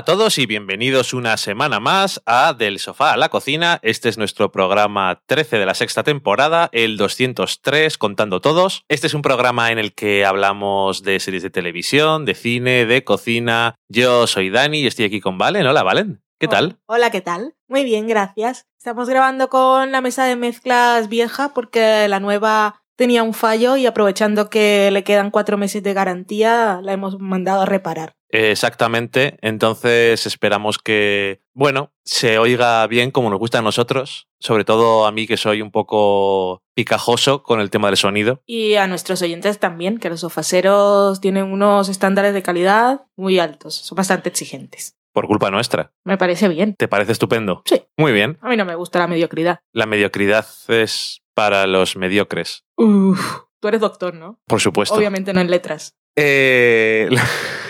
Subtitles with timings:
[0.00, 3.78] Hola a todos y bienvenidos una semana más a Del Sofá a la Cocina.
[3.82, 8.82] Este es nuestro programa 13 de la sexta temporada, el 203, contando todos.
[8.88, 13.04] Este es un programa en el que hablamos de series de televisión, de cine, de
[13.04, 13.74] cocina.
[13.90, 15.66] Yo soy Dani y estoy aquí con Valen.
[15.66, 16.22] Hola, Valen.
[16.38, 16.78] ¿Qué tal?
[16.86, 17.54] Hola, ¿qué tal?
[17.68, 18.64] Muy bien, gracias.
[18.78, 23.84] Estamos grabando con la mesa de mezclas vieja porque la nueva tenía un fallo y
[23.84, 28.14] aprovechando que le quedan cuatro meses de garantía, la hemos mandado a reparar.
[28.32, 29.38] Exactamente.
[29.42, 35.12] Entonces esperamos que, bueno, se oiga bien como nos gusta a nosotros, sobre todo a
[35.12, 38.42] mí que soy un poco picajoso con el tema del sonido.
[38.46, 43.74] Y a nuestros oyentes también, que los sofaceros tienen unos estándares de calidad muy altos,
[43.74, 44.96] son bastante exigentes.
[45.12, 45.92] Por culpa nuestra.
[46.04, 46.76] Me parece bien.
[46.76, 47.62] ¿Te parece estupendo?
[47.64, 47.82] Sí.
[47.96, 48.38] Muy bien.
[48.40, 49.58] A mí no me gusta la mediocridad.
[49.72, 52.64] La mediocridad es para los mediocres.
[52.76, 54.40] Uf, tú eres doctor, ¿no?
[54.46, 54.94] Por supuesto.
[54.94, 55.96] Obviamente no en letras.
[56.14, 57.08] Eh...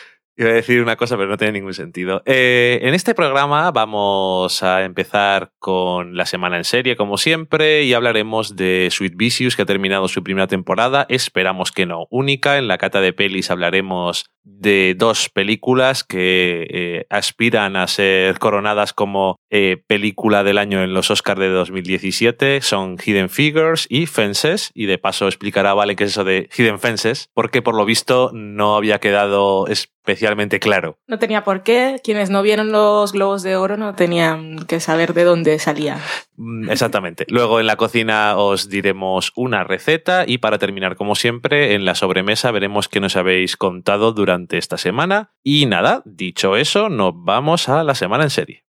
[0.37, 2.23] Iba a decir una cosa, pero no tiene ningún sentido.
[2.25, 7.93] Eh, en este programa vamos a empezar con la semana en serie, como siempre, y
[7.93, 11.05] hablaremos de Sweet Vicious, que ha terminado su primera temporada.
[11.09, 12.57] Esperamos que no única.
[12.57, 18.93] En la cata de pelis hablaremos de dos películas que eh, aspiran a ser coronadas
[18.93, 22.61] como eh, película del año en los Oscars de 2017.
[22.61, 24.71] Son Hidden Figures y Fences.
[24.73, 28.31] Y de paso explicará Vale qué es eso de Hidden Fences, porque por lo visto
[28.33, 29.67] no había quedado
[30.01, 30.97] especialmente claro.
[31.07, 31.99] No tenía por qué.
[32.03, 35.99] Quienes no vieron los globos de oro no tenían que saber de dónde salía.
[36.37, 37.25] Mm, Exactamente.
[37.29, 41.95] Luego en la cocina os diremos una receta y para terminar, como siempre, en la
[41.95, 45.33] sobremesa veremos qué nos habéis contado durante esta semana.
[45.43, 48.65] Y nada, dicho eso, nos vamos a la semana en serie.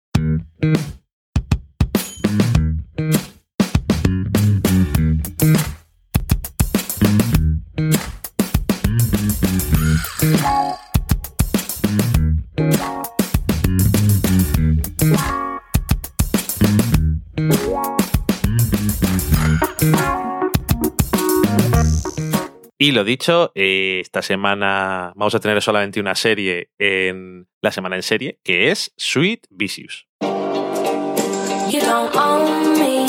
[22.92, 27.96] Y lo dicho, eh, esta semana vamos a tener solamente una serie en la semana
[27.96, 30.06] en serie, que es Sweet Vicious.
[30.20, 33.06] You don't own me.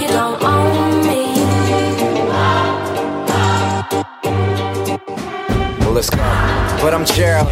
[0.00, 1.22] You don't own me.
[5.78, 6.16] Well, let's go.
[6.82, 7.46] But I'm Gerald,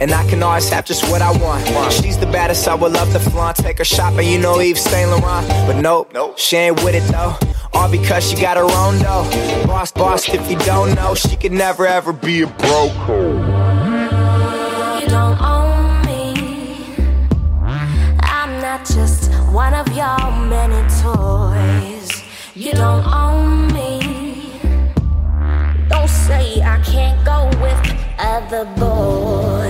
[0.00, 1.92] and I can always have just what I want.
[1.92, 3.56] She's the baddest, I would love to flaunt.
[3.56, 5.48] Take her shopping, you know Eve Saint Laurent.
[5.66, 7.36] But nope, nope, she ain't with it though.
[7.72, 9.66] All because she got her own though.
[9.66, 12.92] Boss, boss, if you don't know, she could never ever be a broke.
[15.00, 16.94] You don't own me.
[18.20, 22.22] I'm not just one of your many toys.
[22.54, 24.00] You don't own me.
[25.88, 27.78] Don't say I can't go with
[28.18, 29.65] other boys.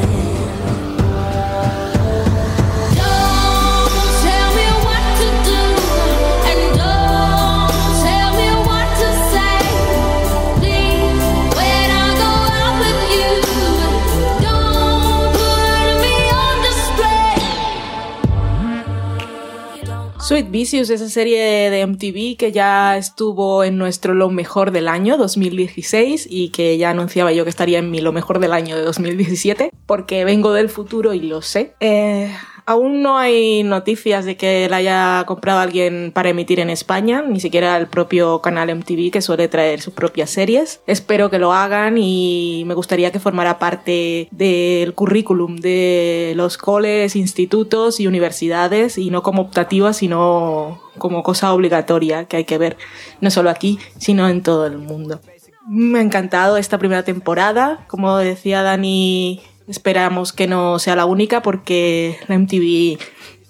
[20.26, 25.16] Sweet Vicious, esa serie de MTV que ya estuvo en nuestro Lo Mejor del Año
[25.16, 28.82] 2016 y que ya anunciaba yo que estaría en mi Lo Mejor del Año de
[28.82, 31.74] 2017, porque vengo del futuro y lo sé.
[31.78, 32.34] Eh,
[32.66, 37.38] aún no hay noticias de que la haya comprado alguien para emitir en España, ni
[37.40, 40.80] siquiera el propio canal MTV que suele traer sus propias series.
[40.86, 47.14] Espero que lo hagan y me gustaría que formara parte del currículum de los coles,
[47.14, 52.76] institutos y universidades y no como optativa, sino como cosa obligatoria que hay que ver
[53.20, 55.20] no solo aquí, sino en todo el mundo.
[55.68, 57.84] Me ha encantado esta primera temporada.
[57.88, 62.98] Como decía Dani, esperamos que no sea la única porque la MTV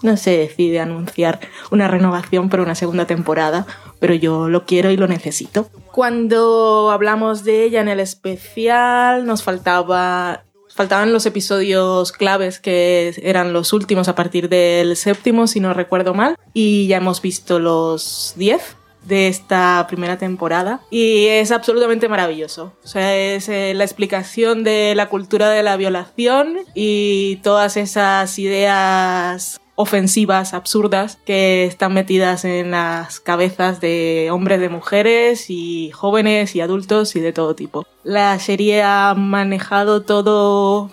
[0.02, 1.40] no se decide anunciar
[1.70, 3.66] una renovación para una segunda temporada,
[3.98, 5.68] pero yo lo quiero y lo necesito.
[5.92, 10.42] Cuando hablamos de ella en el especial, nos faltaba
[10.74, 16.12] faltaban los episodios claves que eran los últimos a partir del séptimo, si no recuerdo
[16.12, 22.72] mal, y ya hemos visto los 10 de esta primera temporada y es absolutamente maravilloso.
[22.84, 28.38] O sea, es eh, la explicación de la cultura de la violación y todas esas
[28.38, 36.56] ideas ofensivas, absurdas, que están metidas en las cabezas de hombres, de mujeres y jóvenes
[36.56, 37.86] y adultos y de todo tipo.
[38.02, 40.90] La serie ha manejado todo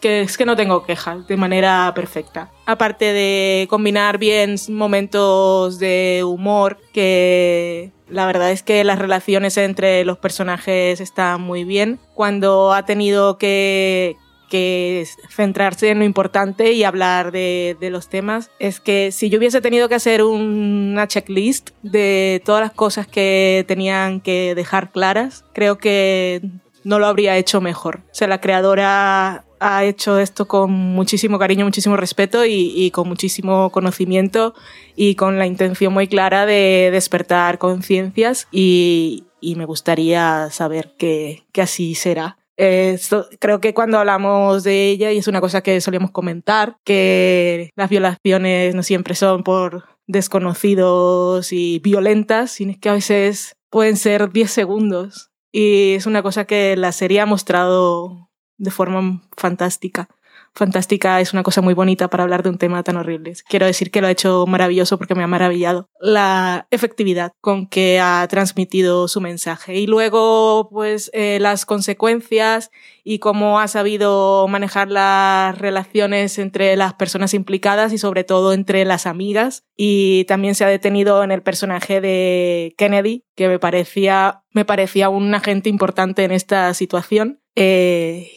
[0.00, 2.50] que, es que no tengo quejas de manera perfecta.
[2.66, 10.04] Aparte de combinar bien momentos de humor, que la verdad es que las relaciones entre
[10.04, 12.00] los personajes están muy bien.
[12.14, 14.16] Cuando ha tenido que,
[14.48, 18.50] que centrarse en lo importante y hablar de, de, los temas.
[18.58, 23.64] Es que si yo hubiese tenido que hacer una checklist de todas las cosas que
[23.68, 26.42] tenían que dejar claras, creo que
[26.84, 28.00] no lo habría hecho mejor.
[28.10, 33.08] O sea, la creadora ha hecho esto con muchísimo cariño, muchísimo respeto y, y, con
[33.08, 34.54] muchísimo conocimiento
[34.96, 41.44] y con la intención muy clara de despertar conciencias y, y, me gustaría saber que,
[41.52, 42.38] que así será.
[42.56, 47.70] Esto, creo que cuando hablamos de ella, y es una cosa que solíamos comentar, que
[47.74, 54.30] las violaciones no siempre son por desconocidos y violentas, sino que a veces pueden ser
[54.30, 55.30] 10 segundos.
[55.52, 58.29] Y es una cosa que la serie ha mostrado
[58.60, 60.08] de forma fantástica.
[60.52, 63.34] Fantástica es una cosa muy bonita para hablar de un tema tan horrible.
[63.48, 68.00] Quiero decir que lo ha hecho maravilloso porque me ha maravillado la efectividad con que
[68.00, 69.76] ha transmitido su mensaje.
[69.76, 72.70] Y luego, pues, eh, las consecuencias
[73.04, 78.84] y cómo ha sabido manejar las relaciones entre las personas implicadas y sobre todo entre
[78.84, 79.64] las amigas.
[79.76, 85.08] Y también se ha detenido en el personaje de Kennedy, que me parecía, me parecía
[85.08, 87.40] un agente importante en esta situación.
[87.62, 88.30] Eh,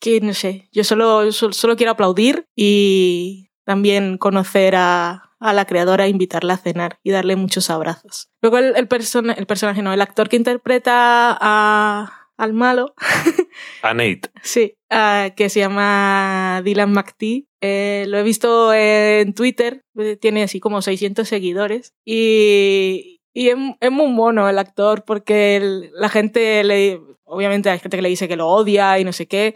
[0.00, 5.64] que no sé, yo solo, solo, solo, quiero aplaudir y también conocer a, a, la
[5.64, 8.28] creadora, invitarla a cenar y darle muchos abrazos.
[8.42, 12.94] Luego el, el, persona, el personaje, no, el actor que interpreta a, al malo.
[13.82, 14.30] a Nate.
[14.42, 17.46] Sí, uh, que se llama Dylan McTee.
[17.62, 19.84] Eh, lo he visto en Twitter,
[20.20, 25.90] tiene así como 600 seguidores y, y es, es, muy mono el actor porque el,
[25.92, 29.26] la gente le, obviamente hay gente que le dice que lo odia y no sé
[29.26, 29.54] qué.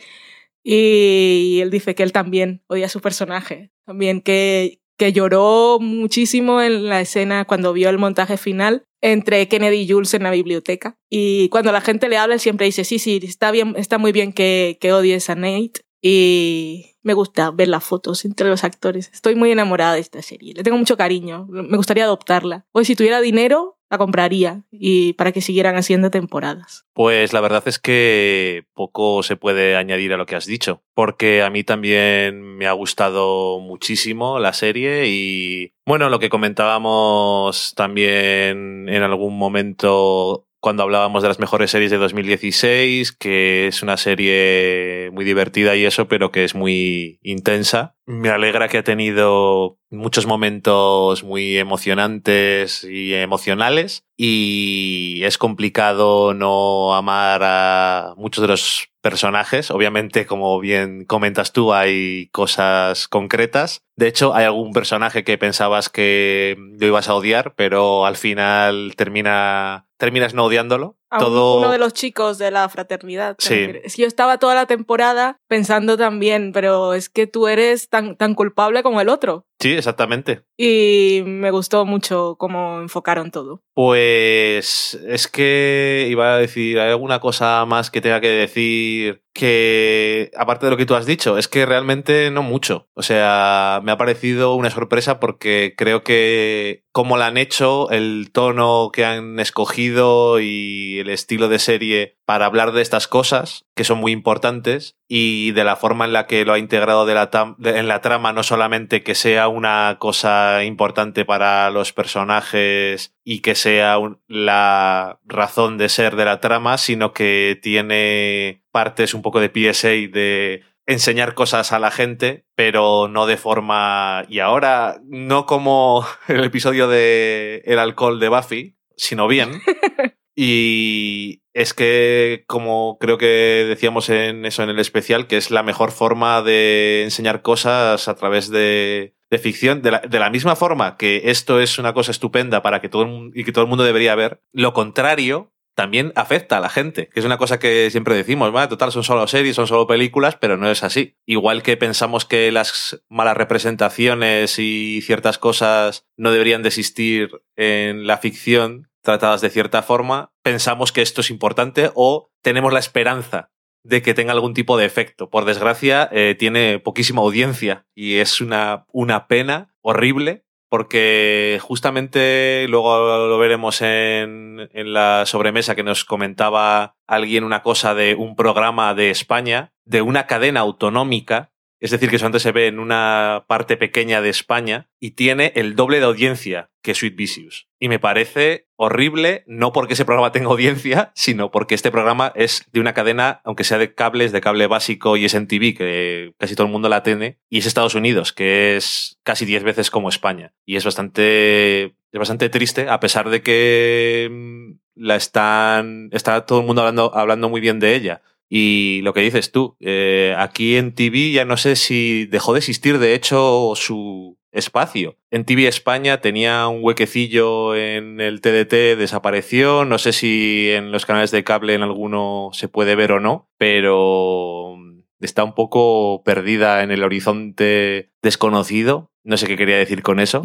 [0.63, 3.71] Y él dice que él también odia a su personaje.
[3.85, 9.83] También que, que lloró muchísimo en la escena cuando vio el montaje final entre Kennedy
[9.83, 10.97] y Jules en la biblioteca.
[11.11, 14.33] Y cuando la gente le habla, siempre dice, sí, sí, está, bien, está muy bien
[14.33, 15.83] que, que odies a Nate.
[16.01, 19.11] Y me gusta ver las fotos entre los actores.
[19.13, 20.55] Estoy muy enamorada de esta serie.
[20.55, 21.47] Le tengo mucho cariño.
[21.49, 22.67] Me gustaría adoptarla.
[22.73, 26.87] Hoy si tuviera dinero, la compraría y para que siguieran haciendo temporadas.
[26.93, 31.43] Pues la verdad es que poco se puede añadir a lo que has dicho, porque
[31.43, 38.89] a mí también me ha gustado muchísimo la serie y bueno, lo que comentábamos también
[38.89, 45.11] en algún momento cuando hablábamos de las mejores series de 2016, que es una serie
[45.13, 47.97] muy divertida y eso, pero que es muy intensa.
[48.07, 56.95] Me alegra que ha tenido muchos momentos muy emocionantes y emocionales y es complicado no
[56.95, 59.71] amar a muchos de los personajes.
[59.71, 63.83] Obviamente, como bien comentas tú, hay cosas concretas.
[63.97, 68.95] De hecho, hay algún personaje que pensabas que lo ibas a odiar, pero al final
[68.97, 70.99] termina terminas no odiándolo.
[71.15, 71.59] A Todo...
[71.59, 73.37] Uno de los chicos de la fraternidad.
[73.39, 73.71] Sí.
[73.85, 78.17] Es que yo estaba toda la temporada pensando también, pero es que tú eres tan,
[78.17, 79.47] tan culpable como el otro.
[79.61, 80.43] Sí, exactamente.
[80.57, 83.63] Y me gustó mucho cómo enfocaron todo.
[83.75, 90.31] Pues es que iba a decir, ¿hay alguna cosa más que tenga que decir que,
[90.37, 92.89] aparte de lo que tú has dicho, es que realmente no mucho.
[92.95, 98.31] O sea, me ha parecido una sorpresa porque creo que como la han hecho, el
[98.33, 103.85] tono que han escogido y el estilo de serie para hablar de estas cosas, que
[103.85, 108.01] son muy importantes, y de la forma en la que lo ha integrado en la
[108.01, 115.21] trama, no solamente que sea una cosa importante para los personajes y que sea la
[115.25, 120.63] razón de ser de la trama, sino que tiene partes un poco de PSA de
[120.87, 124.25] enseñar cosas a la gente, pero no de forma...
[124.29, 129.63] Y ahora, no como el episodio de El alcohol de Buffy, sino bien.
[130.37, 135.63] Y es que, como creo que decíamos en eso en el especial, que es la
[135.63, 140.57] mejor forma de enseñar cosas a través de, de ficción, de la, de la, misma
[140.57, 143.71] forma que esto es una cosa estupenda para que todo el y que todo el
[143.71, 147.91] mundo debería ver, lo contrario también afecta a la gente, que es una cosa que
[147.91, 148.69] siempre decimos, ¿vale?
[148.69, 151.17] total, son solo series, son solo películas, pero no es así.
[151.27, 158.07] Igual que pensamos que las malas representaciones y ciertas cosas no deberían de existir en
[158.07, 163.51] la ficción tratadas de cierta forma, pensamos que esto es importante o tenemos la esperanza
[163.85, 165.29] de que tenga algún tipo de efecto.
[165.31, 173.29] Por desgracia, eh, tiene poquísima audiencia y es una, una pena horrible porque justamente luego
[173.29, 178.95] lo veremos en, en la sobremesa que nos comentaba alguien una cosa de un programa
[178.95, 181.53] de España, de una cadena autonómica
[181.85, 185.77] es decir, que solamente se ve en una parte pequeña de España y tiene el
[185.77, 187.69] doble de audiencia que Sweet Vicious.
[187.79, 192.65] Y me parece horrible, no porque ese programa tenga audiencia, sino porque este programa es
[192.73, 196.33] de una cadena, aunque sea de cables, de cable básico y es en TV, que
[196.39, 199.91] casi todo el mundo la tiene, y es Estados Unidos, que es casi 10 veces
[199.91, 200.55] como España.
[200.65, 206.61] Y es bastante, es bastante triste, a pesar de que mm, la están, está todo
[206.61, 208.23] el mundo hablando, hablando muy bien de ella.
[208.49, 212.59] Y lo que dices tú, eh, aquí en TV ya no sé si dejó de
[212.59, 215.17] existir, de hecho, su espacio.
[215.31, 219.85] En TV España tenía un huequecillo en el TDT, desapareció.
[219.85, 223.51] No sé si en los canales de cable en alguno se puede ver o no,
[223.59, 224.77] pero
[225.21, 229.11] está un poco perdida en el horizonte desconocido.
[229.25, 230.43] No sé qué quería decir con eso.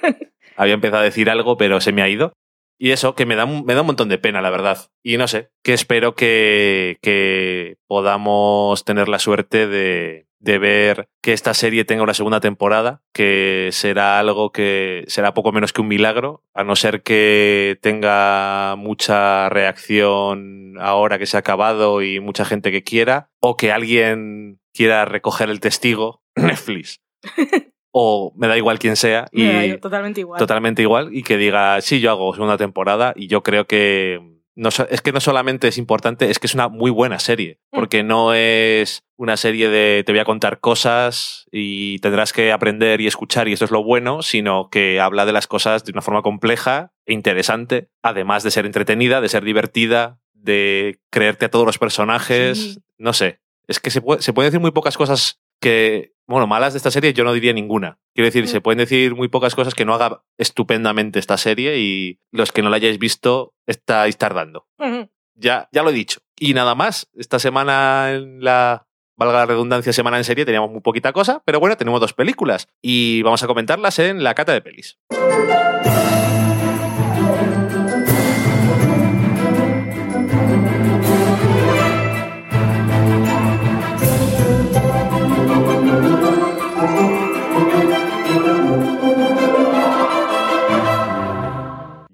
[0.56, 2.32] Había empezado a decir algo, pero se me ha ido.
[2.82, 4.90] Y eso, que me da, me da un montón de pena, la verdad.
[5.04, 11.84] Y no sé, que espero que, podamos tener la suerte de ver que esta serie
[11.84, 16.64] tenga una segunda temporada, que será algo que será poco menos que un milagro, a
[16.64, 22.82] no ser que tenga mucha reacción ahora que se ha acabado y mucha gente que
[22.82, 27.00] quiera, o que alguien quiera recoger el testigo, Netflix,
[27.92, 29.26] o me da igual quién sea.
[29.32, 30.38] Me da y yo totalmente igual.
[30.38, 34.18] totalmente igual y que diga, sí, yo hago segunda temporada y yo creo que
[34.54, 37.76] no, es que no solamente es importante, es que es una muy buena serie, Mm.
[37.76, 43.00] porque no es una serie de te voy a contar cosas y tendrás que aprender
[43.00, 46.02] y escuchar y esto es lo bueno, sino que habla de las cosas de una
[46.02, 51.64] forma compleja e interesante, además de ser entretenida, de ser divertida, de creerte a todos
[51.66, 52.78] los personajes, Sí.
[52.98, 56.74] no sé, es que se puede, se pueden decir muy pocas cosas que, bueno, malas
[56.74, 57.98] de esta serie yo no diría ninguna.
[58.14, 58.48] Quiero decir, Mm.
[58.48, 62.60] se pueden decir muy pocas cosas que no haga estupendamente esta serie y los que
[62.62, 64.66] no la hayáis visto estáis tardando.
[65.34, 66.20] Ya, ya lo he dicho.
[66.38, 70.80] Y nada más, esta semana en la, valga la redundancia, semana en serie teníamos muy
[70.80, 74.60] poquita cosa, pero bueno, tenemos dos películas y vamos a comentarlas en la cata de
[74.60, 74.98] pelis.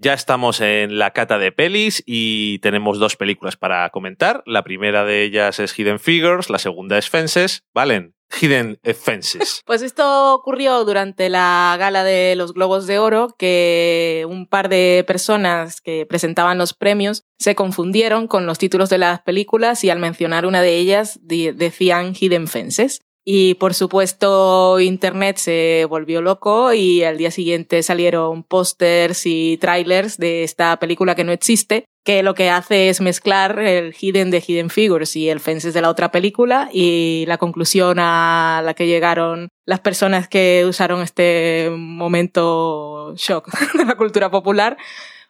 [0.01, 4.45] Ya estamos en la cata de pelis y tenemos dos películas para comentar.
[4.47, 7.65] La primera de ellas es Hidden Figures, la segunda es Fences.
[7.75, 9.63] Valen, Hidden Fences.
[9.67, 15.05] Pues esto ocurrió durante la gala de los Globos de Oro, que un par de
[15.07, 19.99] personas que presentaban los premios se confundieron con los títulos de las películas y al
[19.99, 23.01] mencionar una de ellas decían Hidden Fences.
[23.31, 30.17] Y por supuesto Internet se volvió loco y al día siguiente salieron pósters y trailers
[30.17, 34.41] de esta película que no existe, que lo que hace es mezclar el Hidden de
[34.41, 38.87] Hidden Figures y el Fences de la otra película y la conclusión a la que
[38.87, 44.79] llegaron las personas que usaron este momento shock de la cultura popular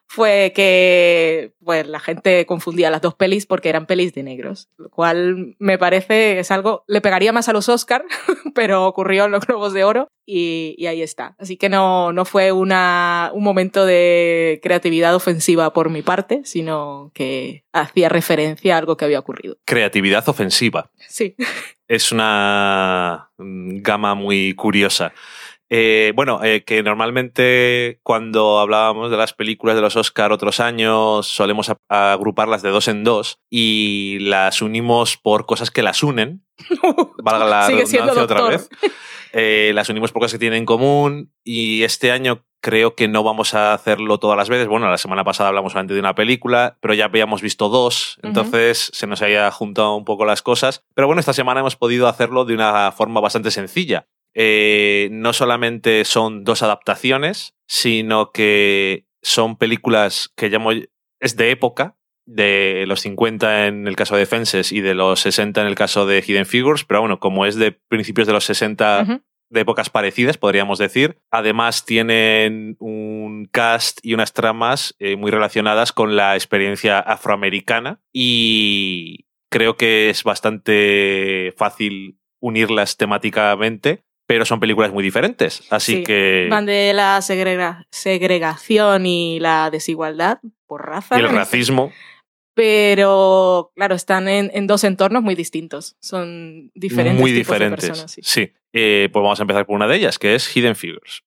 [0.08, 4.88] fue que pues, la gente confundía las dos pelis porque eran pelis de negros, lo
[4.88, 8.04] cual me parece es algo, le pegaría más a los Oscar,
[8.54, 11.36] pero ocurrió en los Globos de Oro y, y ahí está.
[11.38, 17.10] Así que no, no fue una, un momento de creatividad ofensiva por mi parte, sino
[17.12, 19.58] que hacía referencia a algo que había ocurrido.
[19.66, 20.90] Creatividad ofensiva.
[21.06, 21.36] Sí.
[21.86, 25.12] Es una mm, gama muy curiosa.
[25.70, 31.26] Eh, bueno, eh, que normalmente cuando hablábamos de las películas de los Oscar otros años
[31.26, 36.42] solemos a- agruparlas de dos en dos y las unimos por cosas que las unen.
[37.22, 38.68] Valga la Sigue siendo redundancia otra vez.
[39.34, 43.22] Eh, las unimos por cosas que tienen en común y este año creo que no
[43.22, 44.66] vamos a hacerlo todas las veces.
[44.68, 48.90] Bueno, la semana pasada hablamos solamente de una película, pero ya habíamos visto dos, entonces
[48.94, 50.82] se nos había juntado un poco las cosas.
[50.94, 54.08] Pero bueno, esta semana hemos podido hacerlo de una forma bastante sencilla.
[54.34, 61.96] Eh, no solamente son dos adaptaciones, sino que son películas que llamo es de época,
[62.28, 66.06] de los 50 en el caso de Fences y de los 60 en el caso
[66.06, 69.22] de Hidden Figures, pero bueno, como es de principios de los 60 Ujú.
[69.50, 71.18] de épocas parecidas, podríamos decir.
[71.30, 79.24] Además, tienen un cast y unas tramas eh, muy relacionadas con la experiencia afroamericana y
[79.50, 85.62] creo que es bastante fácil unirlas temáticamente, pero son películas muy diferentes.
[85.70, 86.48] Así que.
[86.50, 91.18] Van de la segregación y la desigualdad por raza.
[91.18, 91.90] El racismo.
[92.54, 95.96] Pero, claro, están en, dos entornos muy distintos.
[96.00, 97.20] Son diferentes.
[97.20, 98.16] Muy diferentes.
[98.20, 98.52] Sí.
[98.72, 101.22] Eh, pues vamos a empezar por una de ellas, que es Hidden Figures.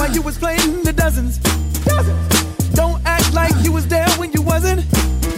[0.00, 1.36] While you was playing the dozens.
[2.72, 4.80] Don't act like you was there when you wasn't.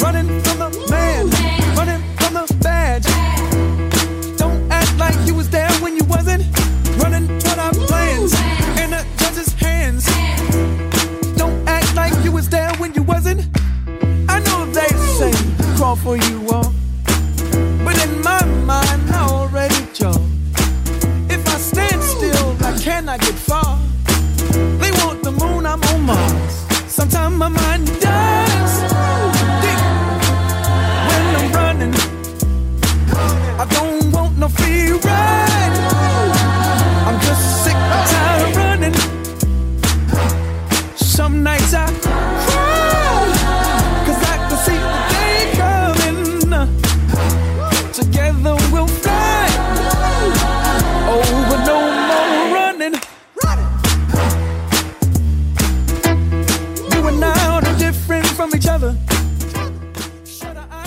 [0.00, 1.26] Running from the man,
[1.74, 3.06] running from the badge.
[4.38, 6.44] Don't act like you was there when you wasn't.
[7.02, 8.34] Running toward our plans
[8.82, 10.06] in the judge's hands.
[11.36, 13.40] Don't act like you was there when you wasn't.
[14.28, 15.32] I know they say
[15.76, 16.41] crawl for you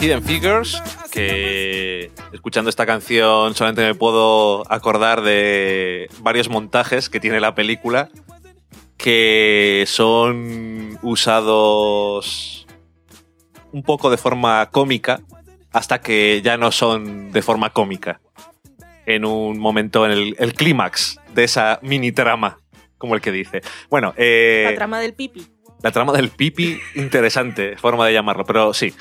[0.05, 7.39] Hidden Figures, que escuchando esta canción solamente me puedo acordar de varios montajes que tiene
[7.39, 8.09] la película
[8.97, 12.67] que son usados
[13.71, 15.21] un poco de forma cómica
[15.73, 18.21] hasta que ya no son de forma cómica.
[19.07, 22.59] En un momento en el, el clímax de esa mini trama,
[22.99, 23.63] como el que dice.
[23.89, 25.47] Bueno, eh, La trama del pipi.
[25.81, 28.93] la trama del pipi, interesante forma de llamarlo, pero sí.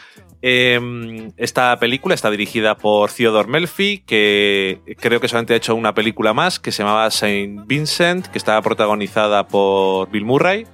[0.46, 5.95] Eh, esta película está dirigida por Theodore Melfi, que creo que solamente ha hecho una
[5.95, 10.66] película más, que se llamaba Saint Vincent, que estaba protagonizada por Bill Murray.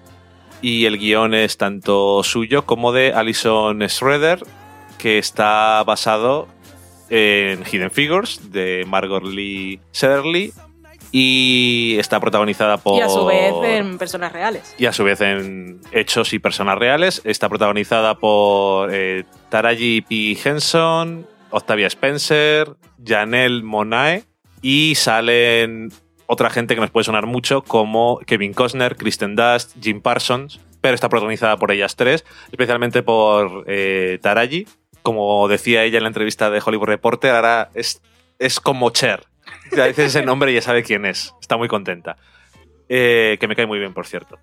[0.61, 4.43] Y el guion es tanto suyo como de Alison Schroeder,
[4.99, 6.49] que está basado
[7.09, 10.53] en Hidden Figures, de Margot Lee Shetterly.
[11.13, 14.75] Y está protagonizada por Y a su vez en personas reales.
[14.79, 17.21] y a su vez en hechos y personas reales.
[17.25, 20.39] Está protagonizada por eh, Taraji P.
[20.43, 24.25] Henson, Octavia Spencer, Janelle Monae
[24.63, 25.91] y salen
[26.27, 30.95] otra gente que nos puede sonar mucho como Kevin Costner, Kristen Dust, Jim Parsons, pero
[30.95, 34.67] está protagonizada por ellas tres, especialmente por eh, Taraji.
[35.03, 38.01] Como decía ella en la entrevista de Hollywood Reporter, ahora es,
[38.39, 39.25] es como Cher.
[39.77, 41.35] Ya dices ese nombre y ya sabe quién es.
[41.41, 42.17] Está muy contenta.
[42.93, 44.37] Eh, que me cae muy bien, por cierto.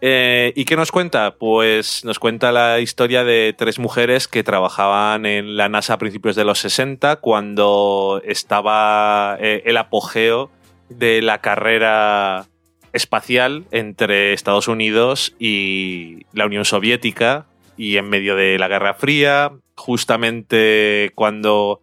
[0.00, 1.36] Eh, ¿Y qué nos cuenta?
[1.36, 6.34] Pues nos cuenta la historia de tres mujeres que trabajaban en la NASA a principios
[6.34, 10.50] de los 60, cuando estaba eh, el apogeo
[10.88, 12.46] de la carrera
[12.92, 19.52] espacial entre Estados Unidos y la Unión Soviética y en medio de la Guerra Fría,
[19.76, 21.82] justamente cuando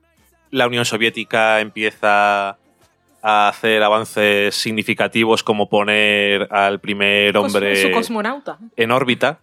[0.52, 2.58] la Unión Soviética empieza
[3.24, 8.60] a hacer avances significativos como poner al primer Cos- hombre Su cosmonauta.
[8.76, 9.40] en órbita,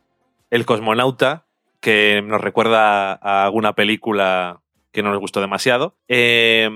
[0.50, 1.46] el cosmonauta,
[1.80, 4.60] que nos recuerda a alguna película
[4.92, 5.96] que no nos gustó demasiado.
[6.08, 6.68] Eh,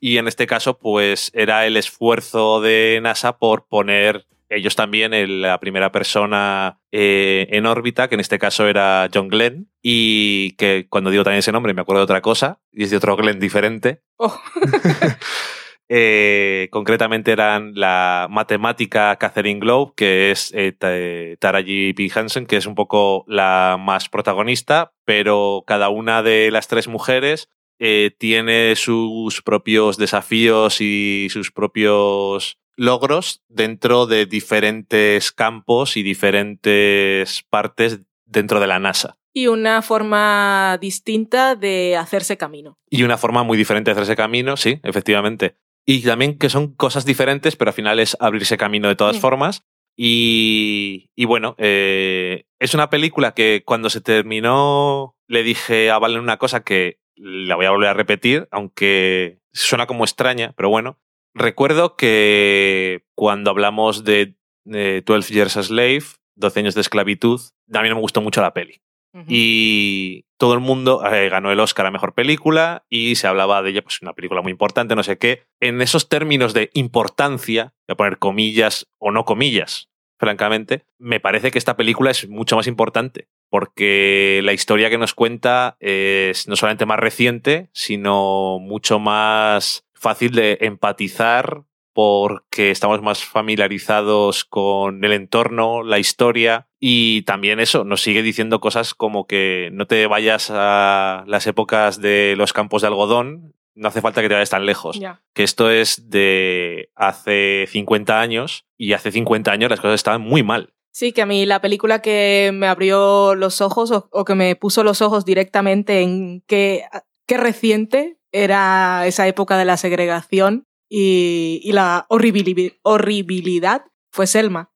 [0.00, 5.58] y en este caso, pues era el esfuerzo de NASA por poner ellos también la
[5.58, 11.10] primera persona eh, en órbita, que en este caso era John Glenn, y que cuando
[11.10, 14.02] digo también ese nombre me acuerdo de otra cosa, y es de otro Glenn diferente.
[14.16, 14.38] Oh.
[15.88, 22.10] Eh, concretamente eran la matemática Catherine Globe, que es eh, Ta- Taraji P.
[22.14, 27.48] Hansen, que es un poco la más protagonista, pero cada una de las tres mujeres
[27.78, 37.42] eh, tiene sus propios desafíos y sus propios logros dentro de diferentes campos y diferentes
[37.50, 39.16] partes dentro de la NASA.
[39.32, 42.78] Y una forma distinta de hacerse camino.
[42.88, 45.56] Y una forma muy diferente de hacerse camino, sí, efectivamente.
[45.86, 49.64] Y también que son cosas diferentes, pero al final es abrirse camino de todas formas.
[49.96, 56.20] Y, y bueno, eh, es una película que cuando se terminó le dije a Valen
[56.20, 60.98] una cosa que la voy a volver a repetir, aunque suena como extraña, pero bueno.
[61.36, 66.04] Recuerdo que cuando hablamos de, de 12 Years a Slave,
[66.36, 68.83] 12 años de esclavitud, no me gustó mucho la peli
[69.28, 73.70] Y todo el mundo eh, ganó el Oscar a Mejor Película y se hablaba de
[73.70, 75.44] ella, pues una película muy importante, no sé qué.
[75.60, 81.50] En esos términos de importancia, voy a poner comillas o no comillas, francamente, me parece
[81.50, 86.56] que esta película es mucho más importante porque la historia que nos cuenta es no
[86.56, 91.62] solamente más reciente, sino mucho más fácil de empatizar
[91.94, 98.60] porque estamos más familiarizados con el entorno, la historia y también eso, nos sigue diciendo
[98.60, 103.88] cosas como que no te vayas a las épocas de los campos de algodón, no
[103.88, 105.00] hace falta que te vayas tan lejos.
[105.32, 110.42] Que esto es de hace 50 años y hace 50 años las cosas estaban muy
[110.42, 110.74] mal.
[110.90, 114.54] Sí, que a mí la película que me abrió los ojos o, o que me
[114.56, 116.84] puso los ojos directamente en qué,
[117.26, 124.70] qué reciente era esa época de la segregación y, y la horribili- horribilidad fue Selma.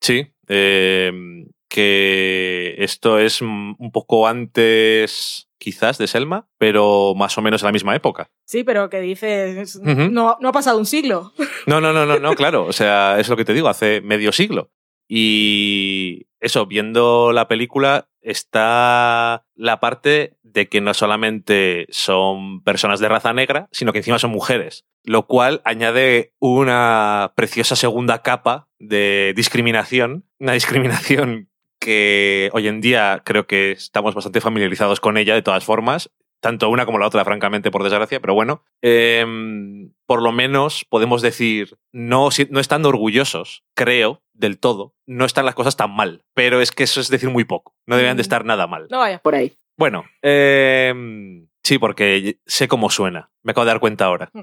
[0.00, 0.26] Sí.
[0.48, 1.12] eh,
[1.68, 7.72] que esto es un poco antes, quizás, de Selma, pero más o menos en la
[7.72, 8.30] misma época.
[8.46, 11.32] Sí, pero que dices, no, no ha pasado un siglo.
[11.66, 12.64] No, no, no, no, no, claro.
[12.64, 14.70] O sea, es lo que te digo, hace medio siglo.
[15.10, 23.08] Y eso, viendo la película, está la parte de que no solamente son personas de
[23.08, 24.86] raza negra, sino que encima son mujeres.
[25.04, 30.24] Lo cual añade una preciosa segunda capa de discriminación.
[30.38, 31.48] Una discriminación
[31.78, 36.10] que hoy en día creo que estamos bastante familiarizados con ella de todas formas.
[36.40, 38.62] Tanto una como la otra, francamente, por desgracia, pero bueno.
[38.82, 45.24] em, por lo menos podemos decir, no, si- no estando orgullosos, creo, del todo, no
[45.24, 46.22] están las cosas tan mal.
[46.34, 47.74] Pero es que eso es decir muy poco.
[47.86, 48.28] No deberían de Mm.
[48.28, 48.86] estar nada mal.
[48.90, 49.52] No vayas por ahí.
[49.76, 53.30] Bueno, em, sí, porque sé cómo suena.
[53.42, 54.30] Me acabo de dar cuenta ahora.
[54.32, 54.40] Mm.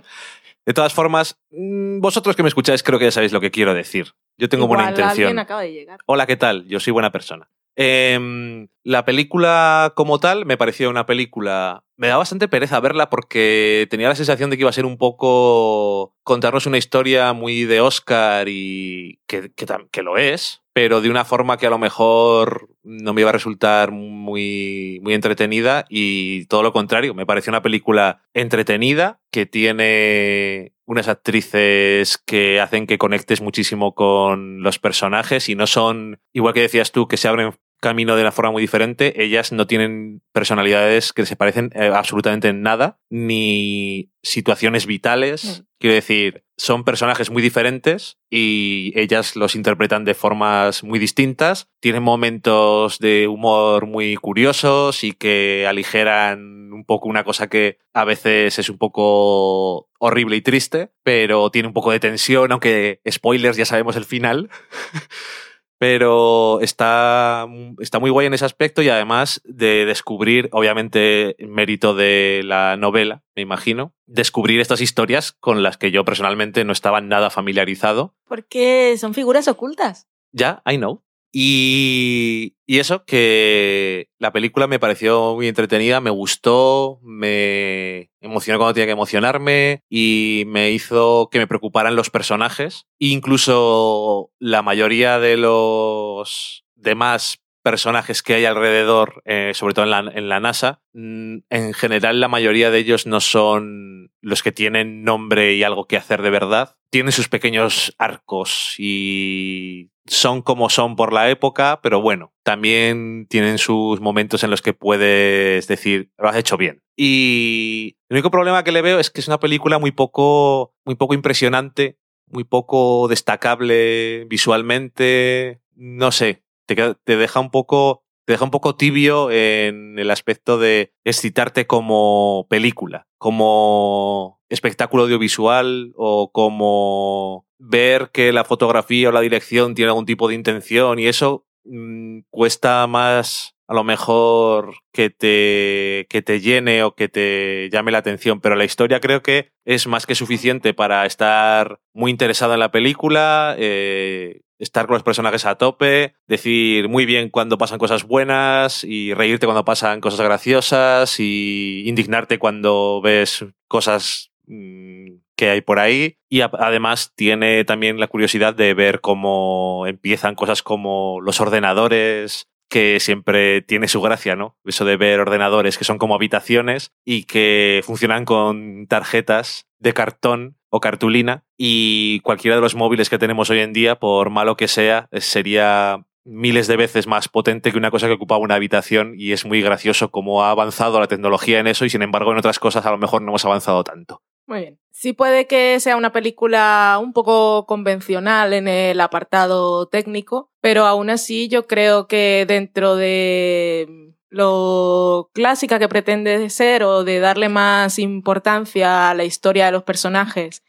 [0.65, 3.73] De todas formas, mm, vosotros que me escucháis creo que ya sabéis lo que quiero
[3.73, 4.13] decir.
[4.37, 5.27] Yo tengo buena intención.
[5.27, 5.99] alguien acaba de llegar.
[6.07, 6.67] Hola, ¿qué tal?
[6.67, 7.49] Yo soy buena persona.
[7.75, 11.83] Em, la película como tal me pareció una película...
[11.97, 14.97] Me da bastante pereza verla porque tenía la sensación de que iba a ser un
[14.97, 21.09] poco contarnos una historia muy de Oscar y que, que que lo es, pero de
[21.09, 26.47] una forma que a lo mejor no me iba a resultar muy, muy entretenida y
[26.47, 32.97] todo lo contrario, me pareció una película entretenida que tiene unas actrices que hacen que
[32.97, 37.53] conectes muchísimo con los personajes y no son, igual que decías tú, que se abren
[37.79, 42.49] camino de una forma muy diferente, ellas no tienen personalidades que se parecen eh, absolutamente
[42.49, 45.61] en nada, ni situaciones vitales.
[45.61, 45.65] Mm.
[45.79, 51.69] Quiero decir, son personajes muy diferentes y ellas los interpretan de formas muy distintas.
[51.79, 58.05] Tienen momentos de humor muy curiosos y que aligeran un poco una cosa que a
[58.05, 63.57] veces es un poco horrible y triste, pero tiene un poco de tensión, aunque spoilers
[63.57, 64.49] ya sabemos el final.
[65.77, 67.47] Pero está,
[67.79, 73.23] está muy guay en ese aspecto y además de descubrir, obviamente, mérito de la novela,
[73.35, 78.15] me imagino, descubrir estas historias con las que yo personalmente no estaba nada familiarizado.
[78.27, 80.07] Porque son figuras ocultas.
[80.31, 81.04] Ya, I know.
[81.37, 88.85] Y, eso, que la película me pareció muy entretenida, me gustó, me emocionó cuando tenía
[88.85, 92.85] que emocionarme y me hizo que me preocuparan los personajes.
[92.99, 99.99] Incluso la mayoría de los demás personajes que hay alrededor, eh, sobre todo en la,
[100.13, 105.03] en la NASA, mm, en general la mayoría de ellos no son los que tienen
[105.03, 106.77] nombre y algo que hacer de verdad.
[106.91, 113.57] Tienen sus pequeños arcos y son como son por la época, pero bueno, también tienen
[113.57, 116.83] sus momentos en los que puedes decir, lo has hecho bien.
[116.95, 120.93] Y el único problema que le veo es que es una película muy poco, muy
[120.93, 121.97] poco impresionante,
[122.27, 128.75] muy poco destacable visualmente, no sé, te, te deja un poco te deja un poco
[128.75, 138.33] tibio en el aspecto de excitarte como película, como espectáculo audiovisual o como ver que
[138.33, 143.55] la fotografía o la dirección tiene algún tipo de intención y eso mm, cuesta más
[143.67, 148.55] a lo mejor que te, que te llene o que te llame la atención, pero
[148.55, 153.55] la historia creo que es más que suficiente para estar muy interesado en la película,
[153.57, 159.13] eh, estar con los personajes a tope, decir muy bien cuando pasan cosas buenas y
[159.13, 166.17] reírte cuando pasan cosas graciosas y indignarte cuando ves cosas mm, que hay por ahí.
[166.29, 172.99] Y además tiene también la curiosidad de ver cómo empiezan cosas como los ordenadores, que
[172.99, 174.57] siempre tiene su gracia, ¿no?
[174.65, 180.57] Eso de ver ordenadores que son como habitaciones y que funcionan con tarjetas de cartón
[180.75, 184.67] o cartulina y cualquiera de los móviles que tenemos hoy en día, por malo que
[184.67, 189.31] sea, sería miles de veces más potente que una cosa que ocupaba una habitación y
[189.31, 192.59] es muy gracioso cómo ha avanzado la tecnología en eso y sin embargo en otras
[192.59, 194.21] cosas a lo mejor no hemos avanzado tanto.
[194.47, 194.79] Muy bien.
[194.91, 201.09] Sí puede que sea una película un poco convencional en el apartado técnico, pero aún
[201.09, 204.04] así yo creo que dentro de
[204.35, 209.83] lo clásica que pretende ser o de darle más importancia a la historia de los
[209.83, 210.61] personajes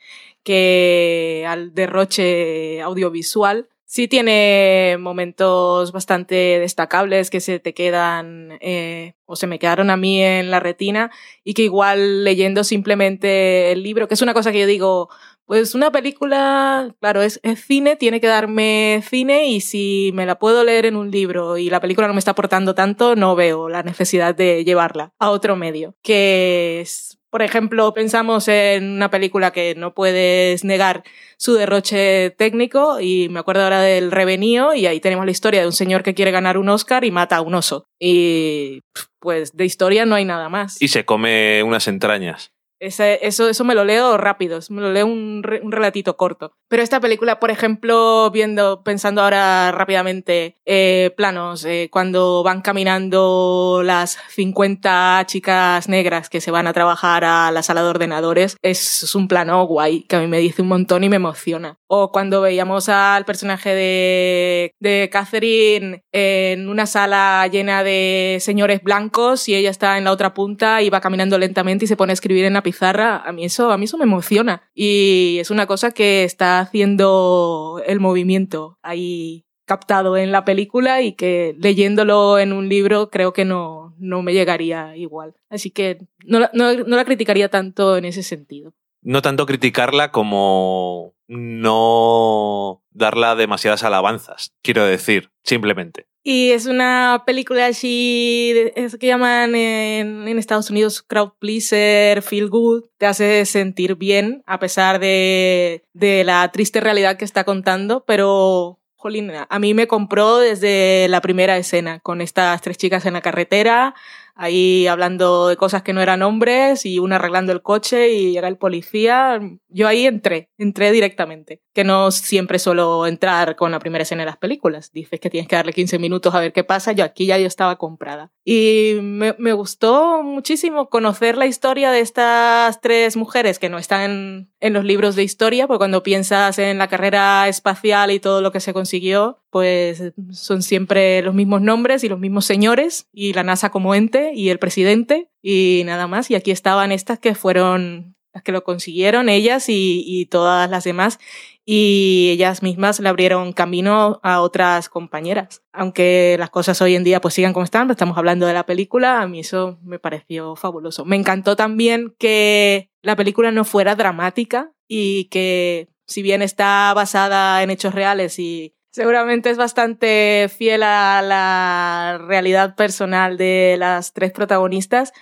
[0.44, 3.68] que al derroche audiovisual.
[3.84, 9.96] Sí tiene momentos bastante destacables que se te quedan eh, o se me quedaron a
[9.96, 11.10] mí en la retina
[11.42, 15.08] y que igual leyendo simplemente el libro, que es una cosa que yo digo,
[15.46, 20.64] pues una película, claro, es, cine, tiene que darme cine y si me la puedo
[20.64, 23.84] leer en un libro y la película no me está aportando tanto, no veo la
[23.84, 25.94] necesidad de llevarla a otro medio.
[26.02, 31.04] Que es, por ejemplo, pensamos en una película que no puedes negar
[31.38, 35.66] su derroche técnico y me acuerdo ahora del Revenío y ahí tenemos la historia de
[35.66, 37.86] un señor que quiere ganar un Oscar y mata a un oso.
[38.00, 38.82] Y
[39.20, 40.82] pues de historia no hay nada más.
[40.82, 42.55] Y se come unas entrañas.
[42.78, 46.52] Eso, eso me lo leo rápido, me lo leo un, un, relatito corto.
[46.68, 53.80] Pero esta película, por ejemplo, viendo, pensando ahora rápidamente, eh, planos, eh, cuando van caminando
[53.82, 59.04] las 50 chicas negras que se van a trabajar a la sala de ordenadores, es,
[59.04, 61.78] es un plano guay que a mí me dice un montón y me emociona.
[61.86, 69.48] O cuando veíamos al personaje de, de Catherine en una sala llena de señores blancos
[69.48, 72.14] y ella está en la otra punta y va caminando lentamente y se pone a
[72.14, 74.68] escribir en la pizarra, a mí eso, a mí eso me emociona.
[74.74, 81.12] Y es una cosa que está haciendo el movimiento ahí captado en la película y
[81.12, 85.34] que leyéndolo en un libro creo que no, no me llegaría igual.
[85.48, 88.74] Así que no, no, no la criticaría tanto en ese sentido.
[89.02, 96.08] No tanto criticarla como no darla demasiadas alabanzas, quiero decir, simplemente.
[96.28, 102.82] Y es una película así, es que llaman en, Estados Unidos crowd pleaser, feel good,
[102.98, 108.80] te hace sentir bien a pesar de, de la triste realidad que está contando, pero
[108.96, 113.20] jolín, a mí me compró desde la primera escena, con estas tres chicas en la
[113.20, 113.94] carretera,
[114.36, 118.48] ahí hablando de cosas que no eran hombres y una arreglando el coche y llega
[118.48, 119.40] el policía.
[119.68, 121.62] Yo ahí entré, entré directamente.
[121.72, 124.92] Que no siempre suelo entrar con la primera escena de las películas.
[124.92, 126.92] Dices que tienes que darle 15 minutos a ver qué pasa.
[126.92, 128.30] Yo aquí ya yo estaba comprada.
[128.44, 134.50] Y me, gustó muchísimo conocer la historia de estas tres mujeres que no están en,
[134.60, 138.52] en los libros de historia, porque cuando piensas en la carrera espacial y todo lo
[138.52, 143.42] que se consiguió, pues son siempre los mismos nombres y los mismos señores y la
[143.42, 146.30] NASA como ente y el presidente y nada más.
[146.30, 150.84] Y aquí estaban estas que fueron las que lo consiguieron, ellas y, y todas las
[150.84, 151.18] demás.
[151.64, 155.62] Y ellas mismas le abrieron camino a otras compañeras.
[155.72, 159.22] Aunque las cosas hoy en día pues sigan como están, estamos hablando de la película,
[159.22, 161.06] a mí eso me pareció fabuloso.
[161.06, 167.62] Me encantó también que la película no fuera dramática y que si bien está basada
[167.62, 174.32] en hechos reales y seguramente es bastante fiel a la realidad personal de las tres
[174.32, 175.12] protagonistas,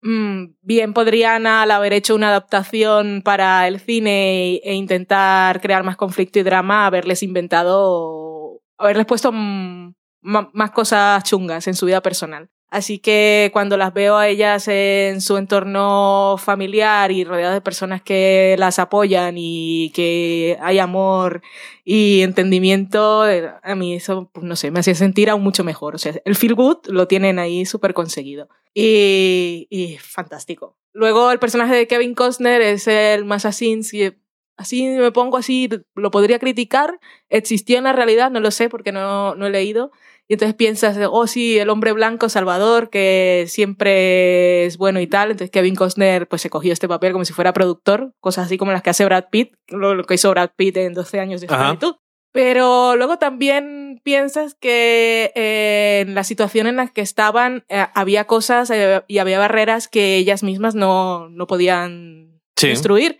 [0.00, 5.96] Mm, bien podrían al haber hecho una adaptación para el cine e intentar crear más
[5.96, 12.48] conflicto y drama, haberles inventado, haberles puesto más cosas chungas en su vida personal.
[12.70, 18.02] Así que cuando las veo a ellas en su entorno familiar y rodeadas de personas
[18.02, 21.40] que las apoyan y que hay amor
[21.82, 25.94] y entendimiento, eh, a mí eso, pues no sé, me hacía sentir aún mucho mejor.
[25.94, 28.48] O sea, el feel good lo tienen ahí súper conseguido.
[28.74, 30.76] Y, y fantástico.
[30.92, 33.80] Luego el personaje de Kevin Costner es el más así,
[34.58, 37.00] así me pongo así, lo podría criticar.
[37.30, 38.30] ¿Existió en la realidad?
[38.30, 39.90] No lo sé porque no, no he leído
[40.28, 45.30] y entonces piensas, oh sí, el hombre blanco salvador que siempre es bueno y tal.
[45.30, 48.72] Entonces Kevin Costner pues se cogió este papel como si fuera productor, cosas así como
[48.72, 51.94] las que hace Brad Pitt, lo, que hizo Brad Pitt en 12 años de esclavitud.
[52.30, 58.26] Pero luego también piensas que eh, en la situación en la que estaban eh, había
[58.26, 62.68] cosas eh, y había barreras que ellas mismas no, no podían sí.
[62.68, 63.18] destruir.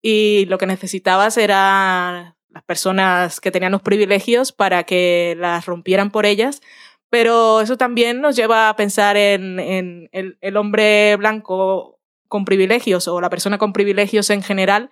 [0.00, 6.10] Y lo que necesitabas era las personas que tenían los privilegios para que las rompieran
[6.10, 6.62] por ellas,
[7.10, 13.20] pero eso también nos lleva a pensar en, el, el, hombre blanco con privilegios o
[13.20, 14.88] la persona con privilegios en general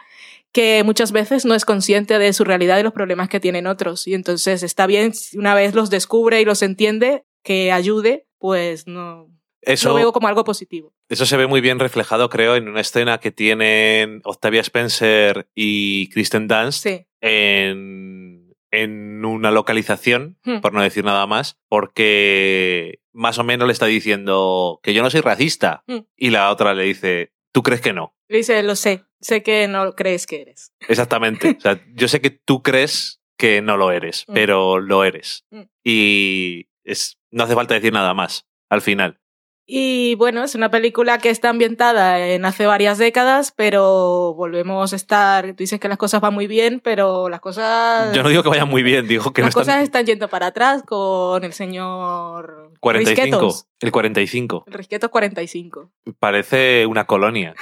[0.53, 4.07] que muchas veces no es consciente de su realidad y los problemas que tienen otros.
[4.07, 9.31] Y entonces está bien, una vez los descubre y los entiende, que ayude, pues no,
[9.66, 10.92] eso, lo veo como algo positivo.
[11.09, 16.09] Eso se ve muy bien reflejado, creo, en una escena que tienen Octavia Spencer y
[16.11, 17.07] Kristen Dunst sí.
[17.20, 20.61] en, en, una localización, Hmm.
[20.61, 25.11] por no decir nada más, porque más o menos le está diciendo que yo no
[25.11, 25.83] soy racista.
[25.87, 26.00] Hmm.
[26.16, 28.14] Y la otra le dice, ¿tú crees que no?
[28.29, 30.72] Dice, lo sé, sé que no crees que eres.
[30.88, 31.57] Exactamente.
[31.57, 34.33] o sea, yo sé que tú crees que no lo eres, Mm.
[34.35, 35.44] pero lo eres.
[35.83, 39.20] Y es, no hace falta decir nada más al final.
[39.66, 44.96] Y bueno, es una película que está ambientada en hace varias décadas, pero volvemos a
[44.96, 45.46] estar.
[45.48, 48.14] Tú dices que las cosas van muy bien, pero las cosas.
[48.14, 49.85] Yo no digo que vayan muy bien, digo que no las cosas están...
[49.85, 53.22] están yendo para atrás con el señor 45.
[53.22, 53.66] Risquetos.
[53.81, 54.64] El 45.
[54.66, 55.90] El Risquetos 45.
[56.18, 57.55] Parece una colonia.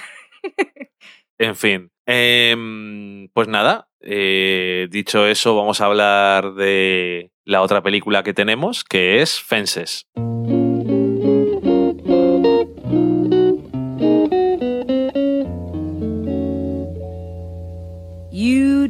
[1.39, 1.93] en fin.
[2.05, 8.83] Em, pues nada, eh, dicho eso, vamos a hablar de la otra película que tenemos,
[8.83, 10.09] que es Fences.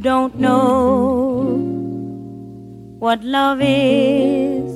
[0.02, 1.56] Don't know
[2.98, 4.70] what love is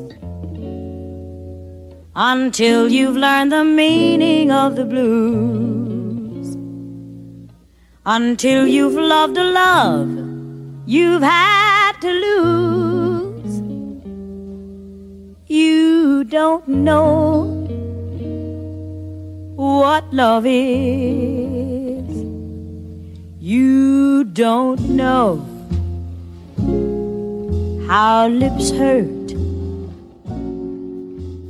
[2.15, 6.55] until you've learned the meaning of the blues.
[8.05, 10.27] Until you've loved a love
[10.87, 13.61] you've had to lose.
[15.49, 17.43] You don't know
[19.57, 21.46] what love is.
[23.49, 25.39] You don't know
[27.89, 29.31] how lips hurt.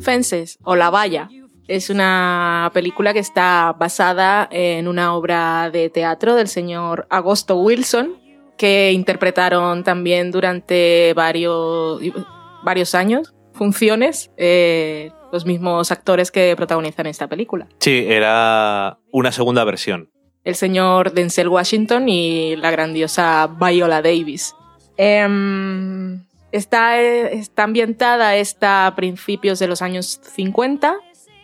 [0.02, 1.30] Fences o La Valla
[1.66, 8.16] es una película que está basada en una obra de teatro del señor Agosto Wilson,
[8.58, 12.02] que interpretaron también durante varios,
[12.62, 17.68] varios años funciones eh, los mismos actores que protagonizan esta película.
[17.80, 20.10] Sí, era una segunda versión.
[20.46, 24.54] El señor Denzel Washington y la grandiosa Viola Davis.
[24.96, 28.30] Em, está, está ambientada
[28.62, 30.94] a principios de los años 50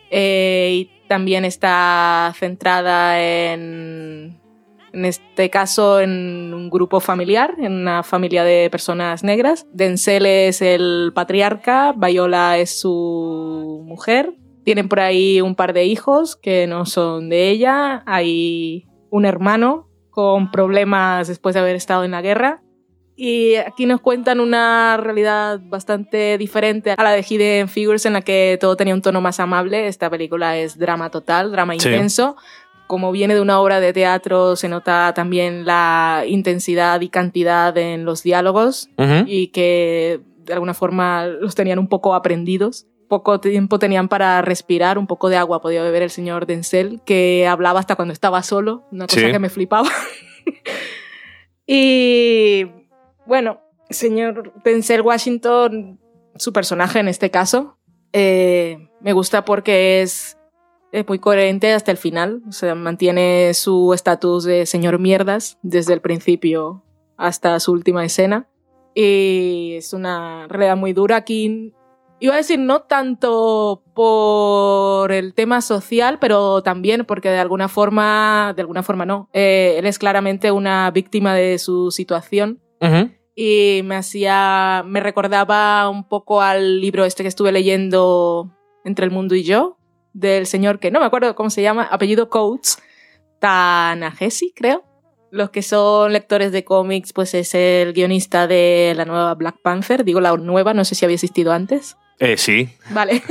[0.09, 4.41] eh, y también está centrada en,
[4.93, 9.67] en este caso en un grupo familiar, en una familia de personas negras.
[9.73, 14.33] Denzel es el patriarca, Viola es su mujer.
[14.63, 18.05] Tienen por ahí un par de hijos que no son de ella.
[18.07, 22.63] Hay un hermano con problemas después de haber estado en la guerra.
[23.15, 28.23] Y aquí nos cuentan una realidad bastante diferente a la de Hidden Figures, en la
[28.23, 29.87] que todo tenía un tono más amable.
[29.87, 31.89] Esta película es drama total, drama Sí.
[31.89, 32.37] intenso.
[32.87, 38.07] Como viene de una obra de teatro, se nota también la intensidad y cantidad en
[38.07, 38.89] los diálogos
[39.27, 42.87] y que de alguna forma los tenían un poco aprendidos.
[43.13, 47.47] Poco tiempo tenían para respirar, un poco de agua podía beber el señor Denzel, que
[47.47, 49.31] hablaba hasta cuando estaba solo, una cosa Sí.
[49.31, 49.91] que me flipaba.
[51.67, 52.65] y
[53.27, 56.01] bueno, señor Denzel Washington,
[56.37, 57.77] su personaje en este caso,
[58.15, 60.39] eh, me gusta porque es,
[60.91, 62.41] es muy coherente hasta el final.
[62.49, 66.83] O sea, mantiene su estatus de señor mierdas desde el principio
[67.19, 68.49] hasta su última escena.
[68.95, 71.17] Y es una realidad muy dura.
[71.17, 71.75] Aquí
[72.23, 78.53] iba a decir no tanto por el tema social, pero también porque de alguna forma,
[78.55, 82.61] de alguna forma no, eh, él es claramente una víctima de su situación
[83.35, 88.51] y me hacía, me recordaba un poco al libro este que estuve leyendo
[88.85, 89.79] Entre el mundo y yo,
[90.13, 92.81] del señor que no me acuerdo cómo se llama, apellido Coates,
[93.41, 94.85] Tanahesi, creo.
[95.33, 100.05] Los que son lectores de cómics, pues es el guionista de la nueva Black Panther,
[100.05, 101.97] digo la nueva, no sé si había existido antes.
[102.19, 103.23] Eh, sí, Vale.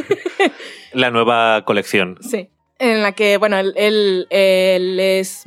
[0.93, 2.17] la nueva colección.
[2.21, 2.49] Sí.
[2.79, 5.43] En la que, bueno, él, él- él es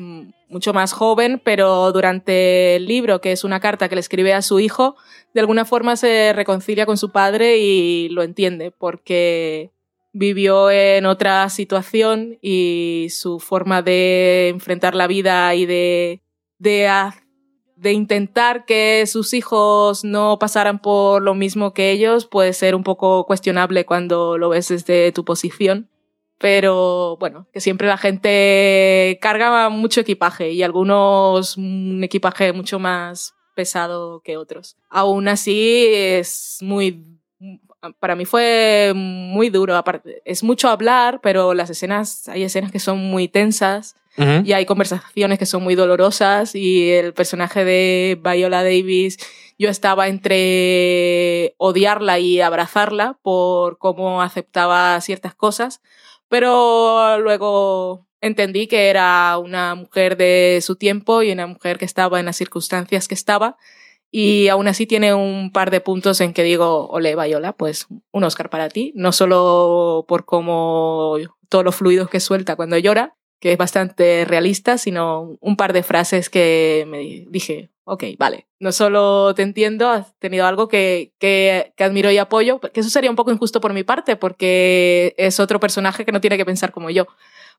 [0.48, 4.40] mucho más joven, pero durante el libro, que es una carta que le escribe a
[4.42, 4.96] su hijo,
[5.34, 9.70] de alguna forma se reconcilia con su padre y lo entiende, porque
[10.12, 16.22] vivió en otra situación y su forma de enfrentar la vida y de,
[16.58, 16.86] de,
[17.84, 22.82] de intentar que sus hijos no pasaran por lo mismo que ellos puede ser un
[22.82, 25.90] poco cuestionable cuando lo ves desde tu posición.
[26.38, 33.34] Pero bueno, que siempre la gente carga mucho equipaje y algunos un equipaje mucho más
[33.54, 34.76] pesado que otros.
[34.88, 37.04] Aún así es muy
[38.00, 42.78] para mí fue muy duro, aparte es mucho hablar, pero las escenas hay escenas que
[42.78, 48.62] son muy tensas Y hay conversaciones que son muy dolorosas y el personaje de Viola
[48.62, 49.18] Davis
[49.58, 55.80] yo estaba entre odiarla y abrazarla por cómo aceptaba ciertas cosas,
[56.28, 62.18] pero luego entendí que era una mujer de su tiempo y una mujer que estaba
[62.18, 63.56] en las circunstancias que estaba.
[64.10, 68.24] Y aún así tiene un par de puntos en que digo, ole, Viola, pues un
[68.24, 71.16] Oscar para ti, no solo por cómo
[71.48, 75.82] todos los fluidos que suelta cuando llora, que es bastante realista, sino un par de
[75.82, 78.46] frases que me dije, ok, vale.
[78.58, 82.90] No solo te entiendo, has tenido algo que, que, que admiro y apoyo, que eso
[82.90, 86.46] sería un poco injusto por mi parte, porque es otro personaje que no tiene que
[86.46, 87.06] pensar como yo.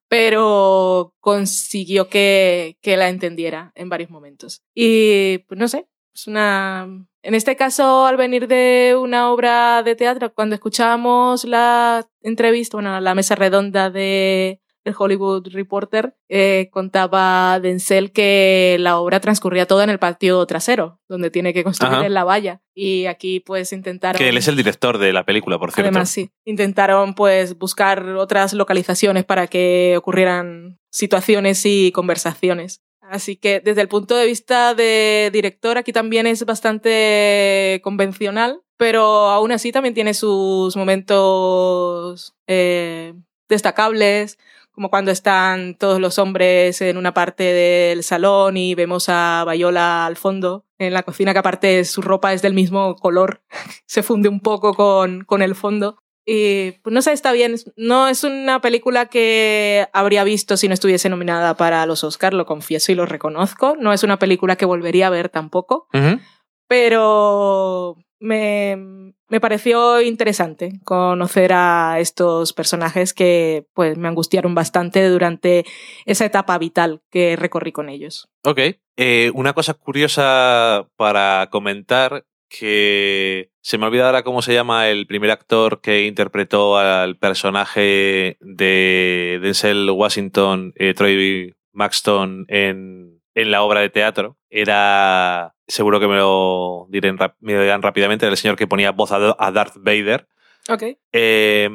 [0.08, 4.64] Pero consiguió que, que la entendiera en varios momentos.
[4.74, 6.88] Y, pues no sé, es una...
[7.24, 13.00] En este caso, al venir de una obra de teatro, cuando escuchábamos la entrevista, bueno,
[13.00, 19.84] la mesa redonda de el Hollywood Reporter, eh, contaba Denzel que la obra transcurría toda
[19.84, 22.10] en el patio trasero, donde tiene que construir Ajá.
[22.10, 22.62] la valla.
[22.74, 24.18] Y aquí pues intentaron...
[24.18, 25.90] Que él es el director de la película, por cierto.
[25.90, 26.30] Además, sí.
[26.46, 32.82] Intentaron pues buscar otras localizaciones para que ocurrieran situaciones y conversaciones.
[33.02, 39.30] Así que desde el punto de vista de director, aquí también es bastante convencional, pero
[39.30, 43.14] aún así también tiene sus momentos eh,
[43.48, 44.38] destacables,
[44.76, 50.06] como cuando están todos los hombres en una parte del salón y vemos a Bayola
[50.06, 53.42] al fondo en la cocina, que aparte su ropa es del mismo color,
[53.88, 55.98] se funde un poco con, con el fondo.
[56.28, 57.56] Y pues no sé, está bien.
[57.78, 62.48] No es una película que habría visto si no estuviese nominada para los Oscars, lo
[62.48, 63.76] confieso y lo reconozco.
[63.80, 66.20] No es una película que volvería a ver tampoco, Ujú.
[66.68, 75.66] pero me, me pareció interesante conocer a estos personajes que pues me angustiaron bastante durante
[76.06, 78.30] esa etapa vital que recorrí con ellos.
[78.44, 78.60] Ok.
[78.98, 85.32] Eh, una cosa curiosa para comentar que se me ahora cómo se llama el primer
[85.32, 93.82] actor que interpretó al personaje de Denzel Washington, eh, Troy Maxton, en, en la obra
[93.82, 94.38] de teatro.
[94.50, 98.92] Era, seguro que me lo, dirán, me lo dirán rápidamente, era el señor que ponía
[98.92, 100.28] voz a, Darth Vader.
[100.70, 100.84] Ok.
[101.12, 101.70] Eh,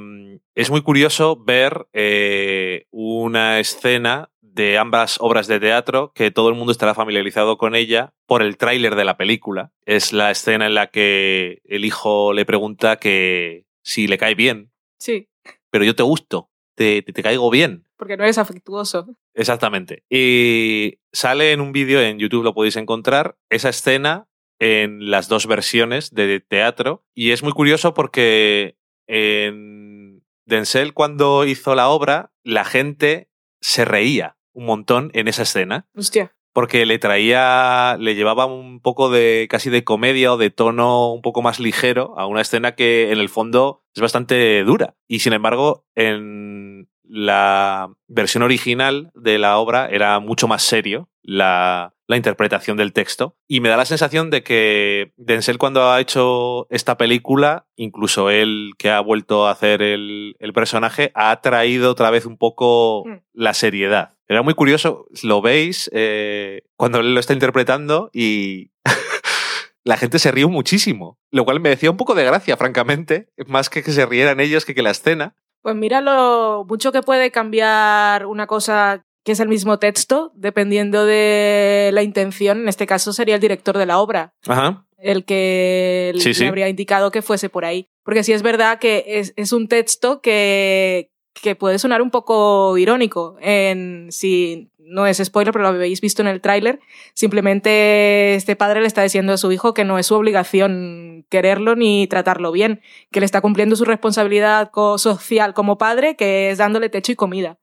[0.54, 6.56] es muy curioso ver eh, una escena de ambas obras de teatro que todo el
[6.56, 9.72] mundo estará familiarizado con ella por el tráiler de la película.
[9.86, 14.70] Es la escena en la que el hijo le pregunta que si le cae bien,
[14.98, 15.28] Sí,
[15.70, 17.86] pero yo te gusto, te, te, te caigo bien.
[18.00, 19.14] Porque no eres afectuoso.
[19.34, 20.04] Exactamente.
[20.08, 24.26] Y sale en un vídeo en YouTube, lo podéis encontrar, esa escena
[24.58, 27.04] en las dos versiones de teatro.
[27.14, 33.28] Y es muy curioso porque en Denzel, cuando hizo la obra, la gente
[33.60, 35.86] se reía un montón en esa escena.
[35.94, 36.34] Hostia.
[36.54, 41.20] Porque le traía, le llevaba un poco de casi de comedia o de tono un
[41.20, 44.96] poco más ligero a una escena que en el fondo es bastante dura.
[45.06, 51.92] Y sin embargo, en la versión original de la obra era mucho más serio la,
[52.06, 53.36] la interpretación del texto.
[53.48, 58.72] Y me da la sensación de que Denzel cuando ha hecho esta película, incluso él
[58.78, 63.18] que ha vuelto a hacer el, el personaje, ha traído otra vez un poco Mm.
[63.32, 64.12] la seriedad.
[64.28, 68.70] Era muy curioso, lo veis eh, cuando él lo está interpretando y
[69.84, 73.68] la gente se rió muchísimo, lo cual me decía un poco de gracia, francamente, más
[73.70, 75.34] que que se rieran ellos que que la escena.
[75.62, 81.04] Pues mira lo mucho que puede cambiar una cosa que es el mismo texto, dependiendo
[81.04, 82.60] de la intención.
[82.62, 84.86] En este caso sería el director de la obra, Ajá.
[84.96, 86.46] el que Sí, le sí.
[86.46, 87.88] habría indicado que fuese por ahí.
[88.02, 92.76] Porque sí es verdad que es, es un texto que, que puede sonar un poco
[92.78, 93.36] irónico.
[93.40, 96.80] En, si no es spoiler, pero lo habéis visto en el tráiler,
[97.14, 101.76] simplemente este padre le está diciendo a su hijo que no es su obligación quererlo
[101.76, 102.80] ni tratarlo bien,
[103.12, 107.16] que le está cumpliendo su responsabilidad co- social como padre, que es dándole techo y
[107.16, 107.58] comida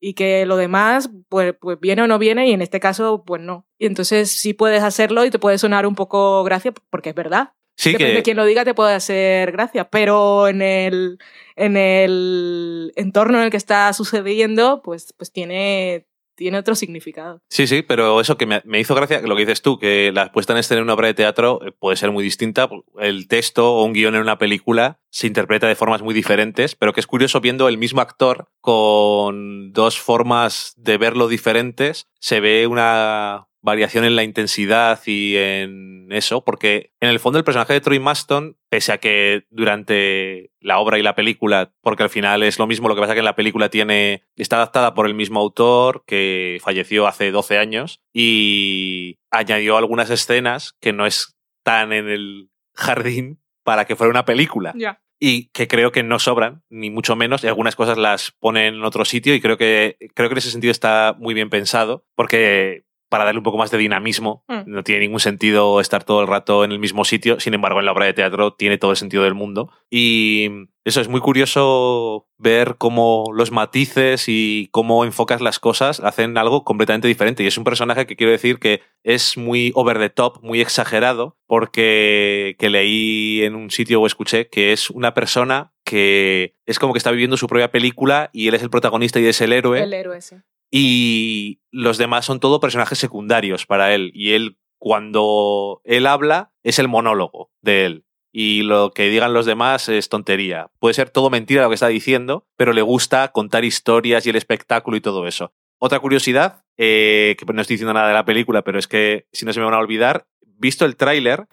[0.00, 3.40] y que lo demás, pues, pues viene o no viene, y en este caso, pues
[3.40, 3.66] no.
[3.78, 7.52] Y entonces sí puedes hacerlo y te puede sonar un poco gracia, porque es verdad.
[7.76, 8.16] Sí Depende que...
[8.16, 11.18] de quién lo diga, te puede hacer gracia, pero en el,
[11.56, 17.42] en el entorno en el que está sucediendo, pues, pues tiene, tiene otro significado.
[17.48, 20.30] Sí, sí, pero eso que me, me hizo gracia, lo que dices tú, que la
[20.32, 22.68] puesta en escena en una obra de teatro eh, puede ser muy distinta.
[22.98, 26.92] El texto o un guion en una película se interpreta de formas muy diferentes, pero
[26.92, 32.66] que es curioso viendo el mismo actor con dos formas de verlo diferentes, se ve
[32.66, 37.80] una variación en la intensidad y en eso, porque en el fondo el personaje de
[37.80, 42.58] Troy Maston, pese a que durante la obra y la película, porque al final es
[42.58, 45.40] lo mismo, lo que pasa que en la película tiene está adaptada por el mismo
[45.40, 52.50] autor que falleció hace 12 años y añadió algunas escenas que no están en el
[52.74, 54.74] jardín para que fuera una película.
[55.18, 58.84] Y que creo que no sobran, ni mucho menos, y algunas cosas las ponen en
[58.84, 62.83] otro sitio y creo que, creo que en ese sentido está muy bien pensado, porque
[63.14, 64.42] para darle un poco más de dinamismo.
[64.48, 64.62] Mm.
[64.66, 67.38] No tiene ningún sentido estar todo el rato en el mismo sitio.
[67.38, 69.70] Sin embargo, en la obra de teatro tiene todo el sentido del mundo.
[69.88, 70.50] Y
[70.84, 76.64] eso es muy curioso ver cómo los matices y cómo enfocas las cosas hacen algo
[76.64, 77.44] completamente diferente.
[77.44, 81.36] Y es un personaje que quiero decir que es muy over the top, muy exagerado,
[81.46, 86.92] porque que leí en un sitio o escuché que es una persona que es como
[86.92, 89.84] que está viviendo su propia película y él es el protagonista y es el héroe
[89.84, 90.34] El héroe, sí.
[90.76, 94.10] Y los demás son todo personajes secundarios para él.
[94.12, 98.06] Y él, cuando él habla, es el monólogo de él.
[98.32, 100.72] Y lo que digan los demás es tontería.
[100.80, 104.36] Puede ser todo mentira lo que está diciendo, pero le gusta contar historias y el
[104.36, 105.52] espectáculo y todo eso.
[105.78, 109.46] Otra curiosidad, eh, que no estoy diciendo nada de la película, pero es que si
[109.46, 110.26] no se me van a olvidar,
[110.58, 111.46] visto el tráiler,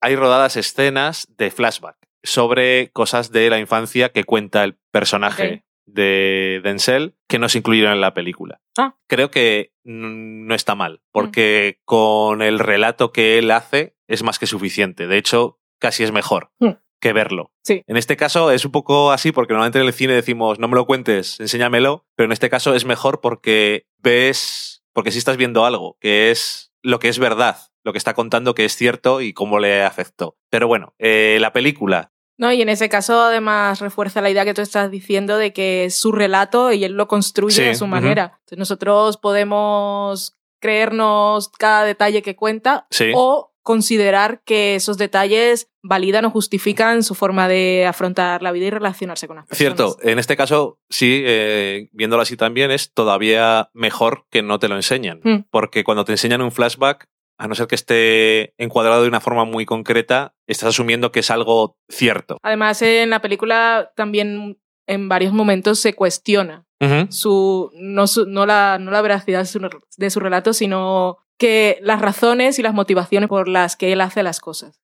[0.00, 5.64] hay rodadas escenas de flashback sobre cosas de la infancia que cuenta el personaje.
[5.86, 8.60] De Denzel que no se incluyeron en la película.
[8.78, 8.96] Ah.
[9.08, 14.38] Creo que mm, no está mal, porque con el relato que él hace es más
[14.38, 15.06] que suficiente.
[15.06, 16.72] De hecho, casi es mejor Mm.
[17.00, 17.52] que verlo.
[17.64, 17.82] Sí.
[17.86, 20.76] En este caso es un poco así porque normalmente en el cine decimos no me
[20.76, 25.64] lo cuentes, enséñamelo, pero en este caso es mejor porque ves, porque si estás viendo
[25.64, 29.32] algo que es lo que es verdad, lo que está contando que es cierto y
[29.32, 30.36] cómo le afectó.
[30.50, 34.54] Pero bueno, eh, la película, No, y en ese caso además refuerza la idea que
[34.54, 37.86] tú estás diciendo de que es su relato y él lo construye Sí, a su
[37.86, 38.32] manera.
[38.40, 43.12] Entonces nosotros podemos creernos cada detalle que cuenta Sí.
[43.14, 48.70] o considerar que esos detalles validan o justifican su forma de afrontar la vida y
[48.70, 49.58] relacionarse con las personas.
[49.76, 54.68] Cierto, en este caso, sí, eh, viéndolo así también, es todavía mejor que no te
[54.68, 55.20] lo enseñan.
[55.22, 55.44] Mm.
[55.50, 57.06] Porque cuando te enseñan un flashback,
[57.42, 61.30] a no ser que esté encuadrado de una forma muy concreta, estás asumiendo que es
[61.30, 62.38] algo cierto.
[62.42, 66.64] Además, en la película también en varios momentos se cuestiona
[67.10, 69.60] su, no, su- no, la, no la veracidad de su,
[69.96, 74.22] de su relato, sino que las razones y las motivaciones por las que él hace
[74.22, 74.80] las cosas.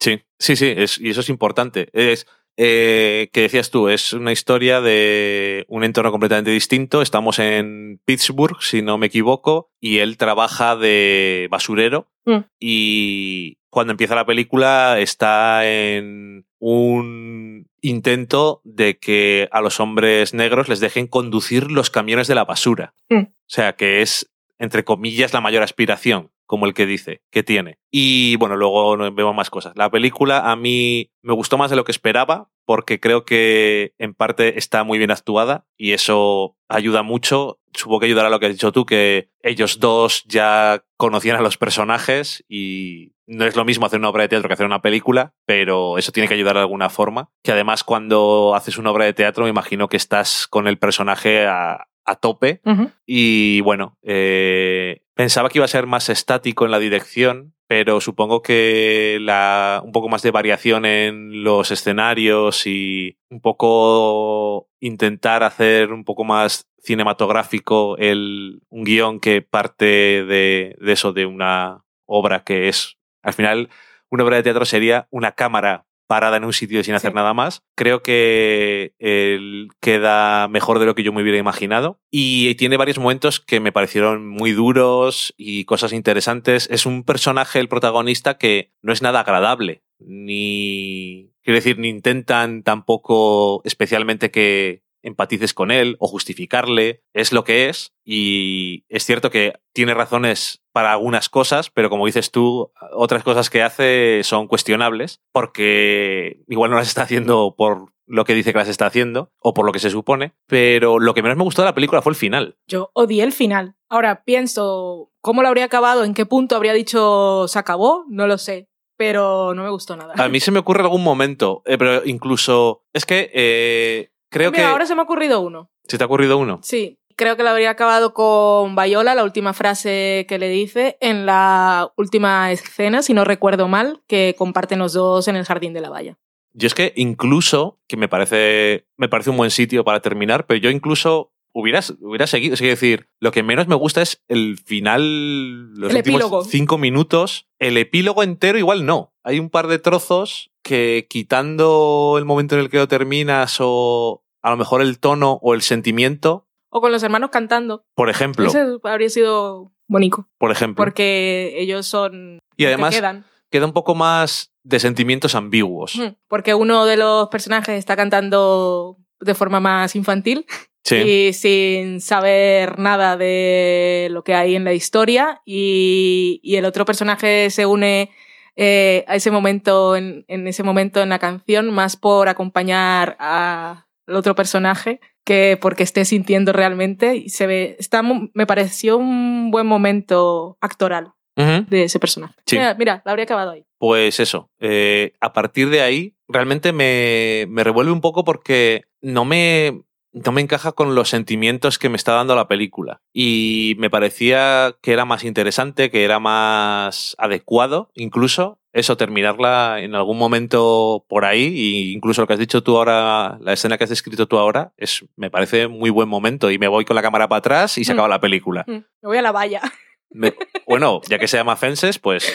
[0.00, 1.88] Sí, sí, sí, es- y eso es importante.
[1.92, 2.26] Es
[2.56, 7.02] eh, que decías tú, es una historia de un entorno completamente distinto.
[7.02, 12.08] Estamos en Pittsburgh, si no me equivoco, y él trabaja de basurero.
[12.24, 12.38] Mm.
[12.58, 20.70] Y cuando empieza la película está en un intento de que a los hombres negros
[20.70, 22.94] les dejen conducir los camiones de la basura.
[23.10, 23.24] Mm.
[23.24, 27.78] O sea, que es, entre comillas, la mayor aspiración, como el que dice, que tiene.
[27.90, 29.72] Y bueno, luego vemos más cosas.
[29.76, 34.14] La película a mí me gustó más de lo que esperaba, porque creo que en
[34.14, 37.60] parte está muy bien actuada y eso ayuda mucho.
[37.72, 41.42] Supongo que ayudará a lo que has dicho tú, que ellos dos ya conocían a
[41.42, 44.82] los personajes y no es lo mismo hacer una obra de teatro que hacer una
[44.82, 47.30] película, pero eso tiene que ayudar de alguna forma.
[47.42, 51.46] Que además cuando haces una obra de teatro me imagino que estás con el personaje
[51.46, 52.60] a, a tope
[53.06, 58.42] y bueno, eh, pensaba que iba a ser más estático en la dirección, pero supongo
[58.42, 65.92] que la, un poco más de variación en los escenarios y un poco intentar hacer
[65.92, 72.44] un poco más cinematográfico el, un guion que parte de, de eso, de una obra
[72.44, 73.70] que es, al final,
[74.10, 77.14] una obra de teatro sería una cámara parada en un sitio sin hacer Sí.
[77.16, 77.62] nada más.
[77.76, 82.98] Creo que él queda mejor de lo que yo me hubiera imaginado y tiene varios
[82.98, 86.68] momentos que me parecieron muy duros y cosas interesantes.
[86.70, 91.30] Es un personaje, el protagonista, que no es nada agradable, ni...
[91.42, 97.68] Quiero decir, ni intentan tampoco especialmente que empatices con él o justificarle, es lo que
[97.68, 103.22] es y es cierto que tiene razones para algunas cosas, pero como dices tú, otras
[103.22, 108.52] cosas que hace son cuestionables porque igual no las está haciendo por lo que dice
[108.52, 111.44] que las está haciendo o por lo que se supone, pero lo que menos me
[111.44, 112.56] gustó de la película fue el final.
[112.66, 113.76] Yo odié el final.
[113.88, 116.04] Ahora pienso, ¿cómo lo habría acabado?
[116.04, 118.04] ¿En qué punto habría dicho se acabó?
[118.08, 118.68] No lo sé.
[118.96, 120.14] Pero no me gustó nada.
[120.16, 124.64] A mí se me ocurre algún momento, eh, pero incluso es que eh, creo Mira,
[124.64, 124.70] que...
[124.70, 125.70] ahora se me ha ocurrido uno.
[125.88, 126.60] ¿Se te ha ocurrido uno?
[126.62, 131.24] Sí, creo que lo habría acabado con Viola, la última frase que le dice en
[131.24, 135.80] la última escena, si no recuerdo mal, que comparten los dos en el jardín de
[135.80, 136.18] la valla.
[136.52, 140.60] Yo es que incluso, que me parece, me parece un buen sitio para terminar, pero
[140.60, 142.54] yo incluso hubiera, hubiera seguido.
[142.54, 146.44] Es decir, lo que menos me gusta es el final, los El últimos epílogo.
[146.44, 147.48] cinco minutos.
[147.58, 149.14] El epílogo entero igual no.
[149.24, 154.23] Hay un par de trozos que quitando el momento en el que lo terminas o
[154.44, 157.84] a lo mejor el tono o el sentimiento, O con los hermanos cantando.
[157.94, 160.82] por ejemplo, Ese habría sido bonito, por ejemplo.
[160.84, 162.38] porque ellos son...
[162.56, 163.24] y además quedan.
[163.50, 166.00] queda un poco más de sentimientos ambiguos.
[166.28, 170.46] Porque uno de los personajes está cantando de forma más infantil
[170.86, 170.96] Sí.
[170.96, 176.84] y sin saber nada de lo que hay en la historia y, y el otro
[176.84, 178.10] personaje se une
[178.56, 183.83] eh, a ese momento en, en ese momento en la canción más por acompañar a-
[184.06, 189.50] al otro personaje que porque esté sintiendo realmente y se ve está me pareció un
[189.50, 192.56] buen momento actoral de ese personaje Sí.
[192.56, 197.46] mira, mira la habría acabado ahí Pues eso, eh, a partir de ahí realmente me,
[197.48, 199.82] me revuelve un poco porque no me,
[200.12, 203.02] no me encaja con los sentimientos que me está dando la película.
[203.12, 209.94] Y me parecía que era más interesante, que era más adecuado, incluso eso, terminarla en
[209.94, 211.44] algún momento por ahí.
[211.54, 214.74] Y incluso lo que has dicho tú ahora, la escena que has descrito tú ahora,
[214.76, 216.50] es, me parece muy buen momento.
[216.50, 217.96] Y me voy con la cámara para atrás y se Mm.
[217.96, 218.64] acaba la película.
[218.66, 219.62] Mm, me voy a la valla
[220.10, 220.34] Me-
[220.66, 222.30] bueno, ya que se llama Fences, pues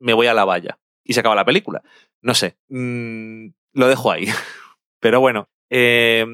[0.00, 0.78] me voy a la valla.
[1.04, 1.82] Y se acaba la película.
[2.22, 2.56] No sé.
[2.68, 4.26] mm, lo dejo ahí.
[5.00, 6.24] Pero bueno, eh,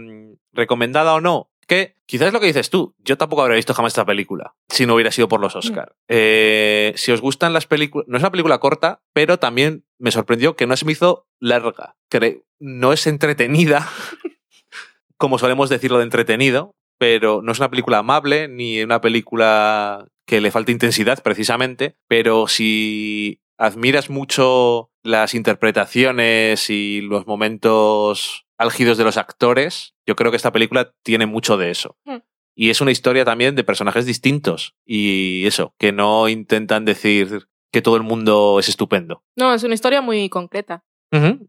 [0.52, 2.94] recomendada o no, que quizás es lo que dices tú.
[2.98, 5.96] Yo tampoco habría visto jamás esta película si no hubiera sido por los Oscar.
[6.08, 10.56] Eh, si os gustan las películas, no es una película corta, pero también me sorprendió
[10.56, 11.96] que no se me hizo larga.
[12.08, 13.88] Que no es entretenida,
[15.16, 20.40] como solemos decirlo de entretenido, pero no es una película amable ni una película que
[20.40, 29.04] le falte intensidad precisamente, pero si admiras mucho las interpretaciones y los momentos álgidos de
[29.04, 31.96] los actores, yo creo que esta película tiene mucho de eso.
[32.04, 32.16] Mm.
[32.54, 37.82] Y es una historia también de personajes distintos y eso, que no intentan decir que
[37.82, 39.22] todo el mundo es estupendo.
[39.36, 40.84] no es una historia muy concreta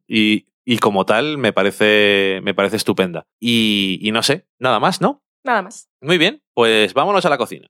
[0.08, 3.26] y, y como tal me parece, me parece estupenda.
[3.40, 5.24] Y, y no sé, nada más, ¿no?
[5.44, 7.70] nada más Muy bien, pues vámonos a la cocina.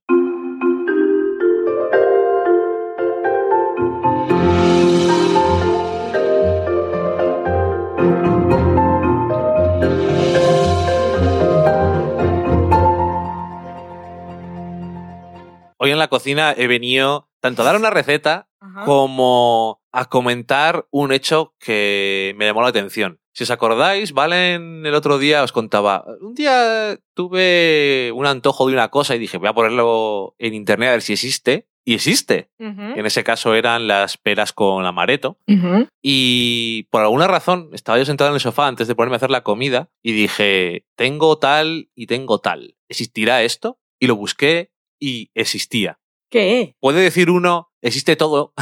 [15.88, 18.84] Hoy en la cocina he venido tanto a dar una receta Ajá.
[18.84, 23.22] como a comentar un hecho que me llamó la atención.
[23.34, 28.74] Si os acordáis, Valen el otro día os contaba, un día tuve un antojo de
[28.74, 31.70] una cosa y dije, voy a ponerlo en internet a ver si existe.
[31.86, 32.50] Y existe.
[32.58, 35.38] En ese caso eran las peras con amareto.
[36.02, 39.32] Y por alguna razón estaba yo sentado en el sofá antes de ponerme a hacer
[39.32, 42.76] la comida y dije, tengo tal y tengo tal.
[42.90, 43.80] ¿Existirá esto?
[44.02, 46.00] Y lo busqué y existía.
[46.30, 46.76] ¿Qué?
[46.80, 48.54] Puede decir uno, existe todo,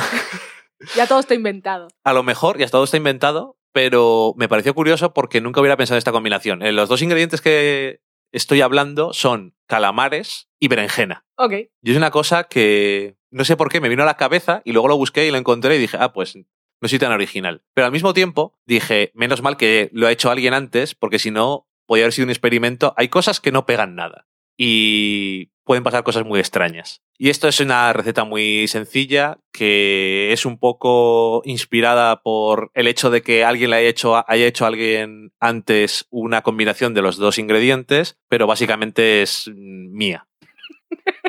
[0.95, 1.87] Ya todo está inventado.
[2.03, 5.95] a lo mejor ya todo está inventado, pero me pareció curioso porque nunca hubiera pensado
[5.95, 6.61] en esta combinación.
[6.61, 11.25] Eh, Los dos ingredientes que estoy hablando son calamares y berenjena.
[11.37, 11.53] Ok.
[11.81, 14.71] Y es una cosa que no sé por qué me vino a la cabeza y
[14.73, 16.35] luego lo busqué y lo encontré y dije, ah, pues
[16.81, 17.63] no soy tan original.
[17.73, 21.31] Pero al mismo tiempo dije, menos mal que lo ha hecho alguien antes, porque si
[21.31, 22.93] no, podría haber sido un experimento.
[22.97, 24.27] Hay cosas que no pegan nada
[24.57, 27.01] y pueden pasar cosas muy extrañas.
[27.17, 33.09] Y esto es una receta muy sencilla que es un poco inspirada por el hecho
[33.09, 37.17] de que alguien le haya hecho, haya hecho a alguien antes una combinación de los
[37.17, 40.27] dos ingredientes, pero básicamente es mía.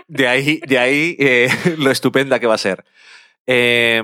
[0.09, 1.49] De ahí, de ahí eh,
[1.79, 2.85] lo estupenda que va a ser.
[3.47, 4.03] Eh,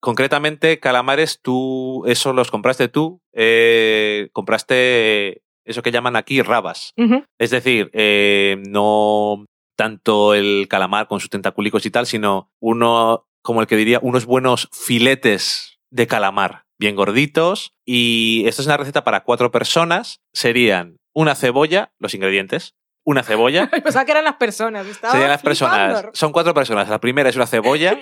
[0.00, 6.92] concretamente, calamares, tú, eso los compraste tú, eh, compraste eso que llaman aquí rabas.
[6.96, 7.24] Ujú.
[7.38, 9.46] Es decir, eh, no
[9.76, 14.26] tanto el calamar con sus tentacúlicos y tal, sino uno, como el que diría, unos
[14.26, 17.72] buenos filetes de calamar, bien gorditos.
[17.86, 20.20] Y esto es una receta para cuatro personas.
[20.34, 22.74] Serían una cebolla, los ingredientes,
[23.06, 23.70] una cebolla.
[23.82, 24.86] Pensaba que eran las personas.
[24.86, 25.92] Estaba Serían las personas.
[25.92, 26.10] flipando.
[26.14, 26.88] Son cuatro personas.
[26.88, 27.98] La primera es una cebolla.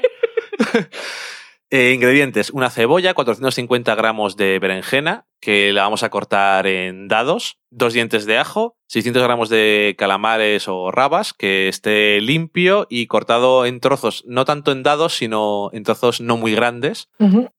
[1.71, 7.59] Eh, ingredientes: una cebolla, 450 gramos de berenjena, que la vamos a cortar en dados,
[7.71, 13.67] dos dientes de ajo, 600 gramos de calamares o rabas, que esté limpio y cortado
[13.67, 17.11] en trozos, no tanto en dados, sino en trozos no muy grandes,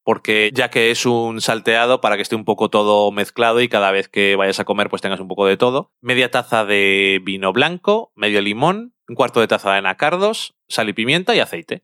[0.03, 3.91] porque ya que es un salteado para que esté un poco todo mezclado y cada
[3.91, 5.91] vez que vayas a comer pues tengas un poco de todo.
[6.01, 10.94] Media taza de vino blanco, medio limón, un cuarto de taza de anacardos, sal y
[10.94, 11.84] pimienta y aceite.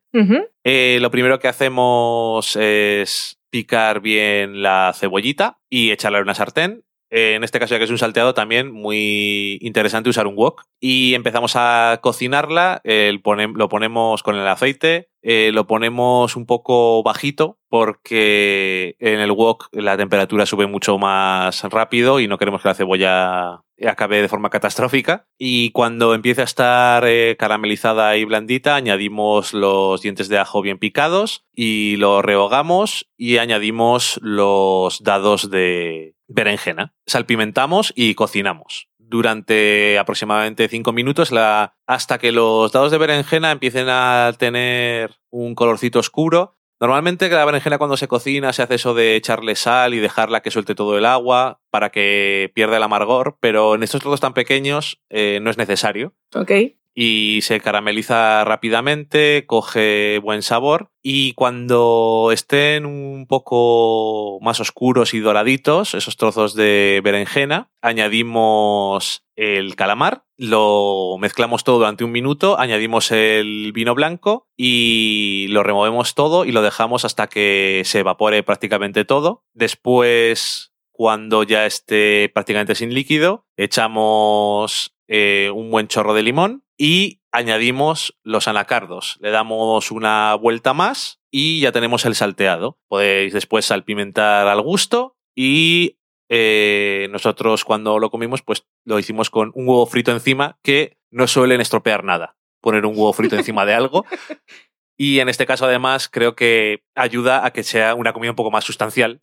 [0.64, 6.84] Eh, lo primero que hacemos es picar bien la cebollita y echarla en una sartén.
[7.12, 10.64] Eh, en este caso, ya que es un salteado, también muy interesante usar un wok.
[10.82, 12.82] Y empezamos a cocinarla.
[13.24, 15.08] pone- lo ponemos con el aceite.
[15.28, 21.64] eh, lo ponemos un poco bajito porque en el wok la temperatura sube mucho más
[21.64, 25.28] rápido y no queremos que la cebolla acabe de forma catastrófica.
[25.38, 30.78] Y cuando empiece a estar eh, caramelizada y blandita, añadimos los dientes de ajo bien
[30.78, 36.94] picados y lo rehogamos y añadimos los dados de berenjena.
[37.06, 43.88] Salpimentamos y cocinamos durante aproximadamente 5 minutos la, hasta que los dados de berenjena empiecen
[43.90, 46.55] a tener un colorcito oscuro.
[46.80, 50.52] Normalmente la berenjena cuando se cocina se hace eso de echarle sal y dejarla que
[50.52, 55.02] suelte todo el agua para que pierda el amargor, pero en estos trozos tan pequeños
[55.10, 56.52] eh, no es necesario Ok.
[56.96, 65.20] Y se carameliza rápidamente, coge buen sabor y cuando estén un poco más oscuros y
[65.20, 73.12] doraditos, esos trozos de berenjena, añadimos el calamar, lo mezclamos todo durante un minuto, añadimos
[73.12, 79.04] el vino blanco y lo removemos todo y lo dejamos hasta que se evapore prácticamente
[79.04, 79.44] todo.
[79.54, 87.22] Después cuando ya esté prácticamente sin líquido, echamos eh, un buen chorro de limón y
[87.32, 89.18] añadimos los anacardos.
[89.20, 92.80] Le damos una vuelta más y ya tenemos el salteado.
[92.88, 95.98] Podéis después salpimentar al gusto y
[96.30, 101.28] eh, nosotros cuando lo comimos pues lo hicimos con un huevo frito encima que no
[101.28, 102.38] suelen estropear nada.
[102.62, 104.06] Poner un huevo frito encima de algo.
[104.98, 108.52] Y en este caso, además, creo que ayuda a que sea una comida un poco
[108.52, 109.20] más sustancial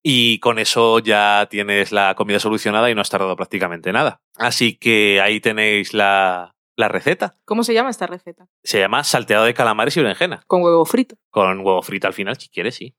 [0.00, 4.20] y con eso ya tienes la comida solucionada y no has tardado prácticamente nada.
[4.36, 7.36] Así que ahí tenéis la, la receta.
[7.44, 8.46] ¿Cómo se llama esta receta?
[8.62, 10.44] Se llama salteado de calamares y berenjena.
[10.46, 11.16] Con huevo frito.
[11.28, 12.94] Con huevo frito al final, si quieres, sí.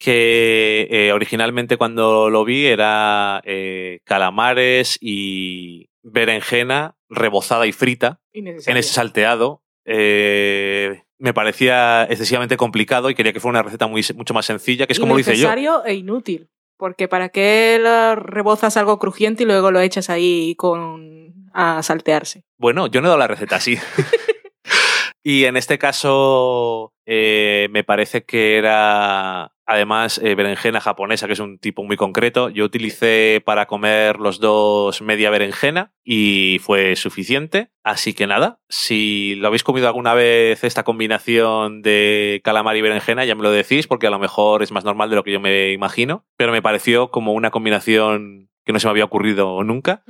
[0.00, 8.48] Que eh, originalmente cuando lo vi era eh, calamares y berenjena rebozada y frita en
[8.48, 9.62] ese salteado.
[9.84, 14.88] Eh, me parecía excesivamente complicado y quería que fuera una receta muy, mucho más sencilla,
[14.88, 15.46] que es como lo hice yo.
[15.46, 16.48] Innecesario e inútil.
[16.76, 17.80] Porque ¿para qué
[18.16, 22.44] rebozas algo crujiente y luego lo echas ahí con a saltearse?
[22.58, 23.78] Bueno, yo no he dado la receta así.
[25.22, 31.38] y en este caso eh, me parece que era además eh, berenjena japonesa, que es
[31.38, 32.50] un tipo muy concreto.
[32.50, 37.70] Yo utilicé para comer los dos media berenjena y fue suficiente.
[37.82, 43.24] Así que nada, si lo habéis comido alguna vez esta combinación de calamar y berenjena,
[43.24, 45.40] ya me lo decís, porque a lo mejor es más normal de lo que yo
[45.40, 46.26] me imagino.
[46.36, 50.02] Pero me pareció como una combinación que no se me había ocurrido nunca.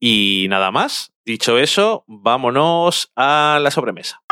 [0.00, 1.12] Y nada más.
[1.24, 4.22] Dicho eso, vámonos a la sobremesa.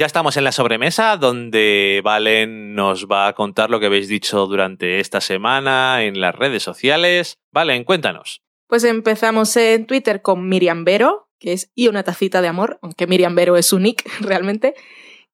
[0.00, 4.46] Ya estamos en la sobremesa donde Valen nos va a contar lo que habéis dicho
[4.46, 7.34] durante esta semana en las redes sociales.
[7.50, 8.40] Valen, cuéntanos.
[8.68, 13.08] Pues empezamos en Twitter con Miriam Vero, que es y una tacita de amor, aunque
[13.08, 14.74] Miriam Vero es su nick realmente,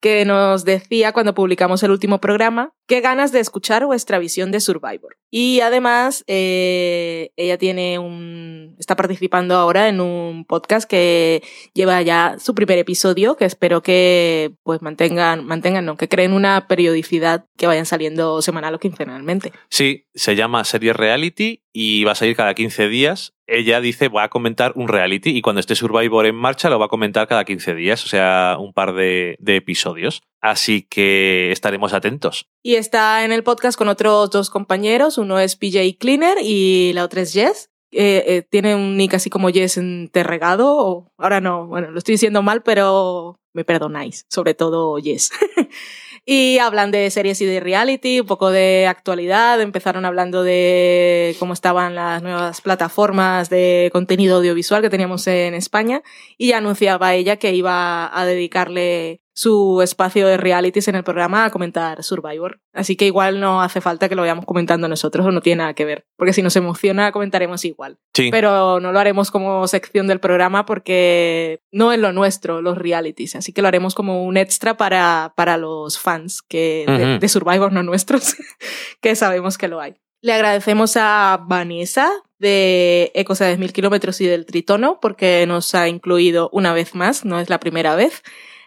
[0.05, 4.61] que nos decía cuando publicamos el último programa qué ganas de escuchar vuestra visión de
[4.61, 5.17] Survivor.
[5.31, 8.77] Y además, eh, ella tiene un.
[8.79, 11.43] está participando ahora en un podcast que
[11.73, 16.69] lleva ya su primer episodio, que espero que pues mantengan, mantengan, no, que creen una
[16.69, 19.53] periodicidad que vayan saliendo semanal o quincenalmente.
[19.71, 23.34] Sí, se llama Serie Reality y va a salir cada 15 días.
[23.47, 26.86] Ella dice, va a comentar un reality y cuando esté Survivor en marcha lo va
[26.86, 30.22] a comentar cada 15 días, o sea, un par de, episodios.
[30.40, 32.47] Así que estaremos atentos.
[32.62, 37.05] Y está en el podcast con otros dos compañeros, uno es PJ Cleaner y la
[37.05, 37.70] otra es Jess.
[37.92, 42.42] Eh, eh, tiene un nick así como Jess enterregado, ahora no, bueno, lo estoy diciendo
[42.42, 45.30] mal, pero me perdonáis, sobre todo Jess.
[46.27, 51.53] y hablan de series y de reality, un poco de actualidad, empezaron hablando de cómo
[51.53, 56.03] estaban las nuevas plataformas de contenido audiovisual que teníamos en España
[56.39, 61.51] y anunciaba ella que iba a dedicarle su espacio de realities en el programa a
[61.51, 62.61] comentar Survivor.
[62.72, 65.74] Así que igual no hace falta que lo vayamos comentando nosotros o no tiene nada
[65.74, 67.99] que ver, porque si nos emociona comentaremos igual.
[68.14, 68.30] Sí.
[68.30, 73.35] Pero no lo haremos como sección del programa porque no es lo nuestro, los realities.
[73.35, 77.82] Así que lo haremos como un extra para, para los fans que, de, Survivor, no
[77.82, 78.37] nuestros,
[79.01, 79.97] que sabemos que lo hay.
[80.22, 85.89] Le agradecemos a Vanessa de Ecos a 10.000 kilómetros y del Tritono porque nos ha
[85.89, 88.22] incluido una vez más, no es la primera vez,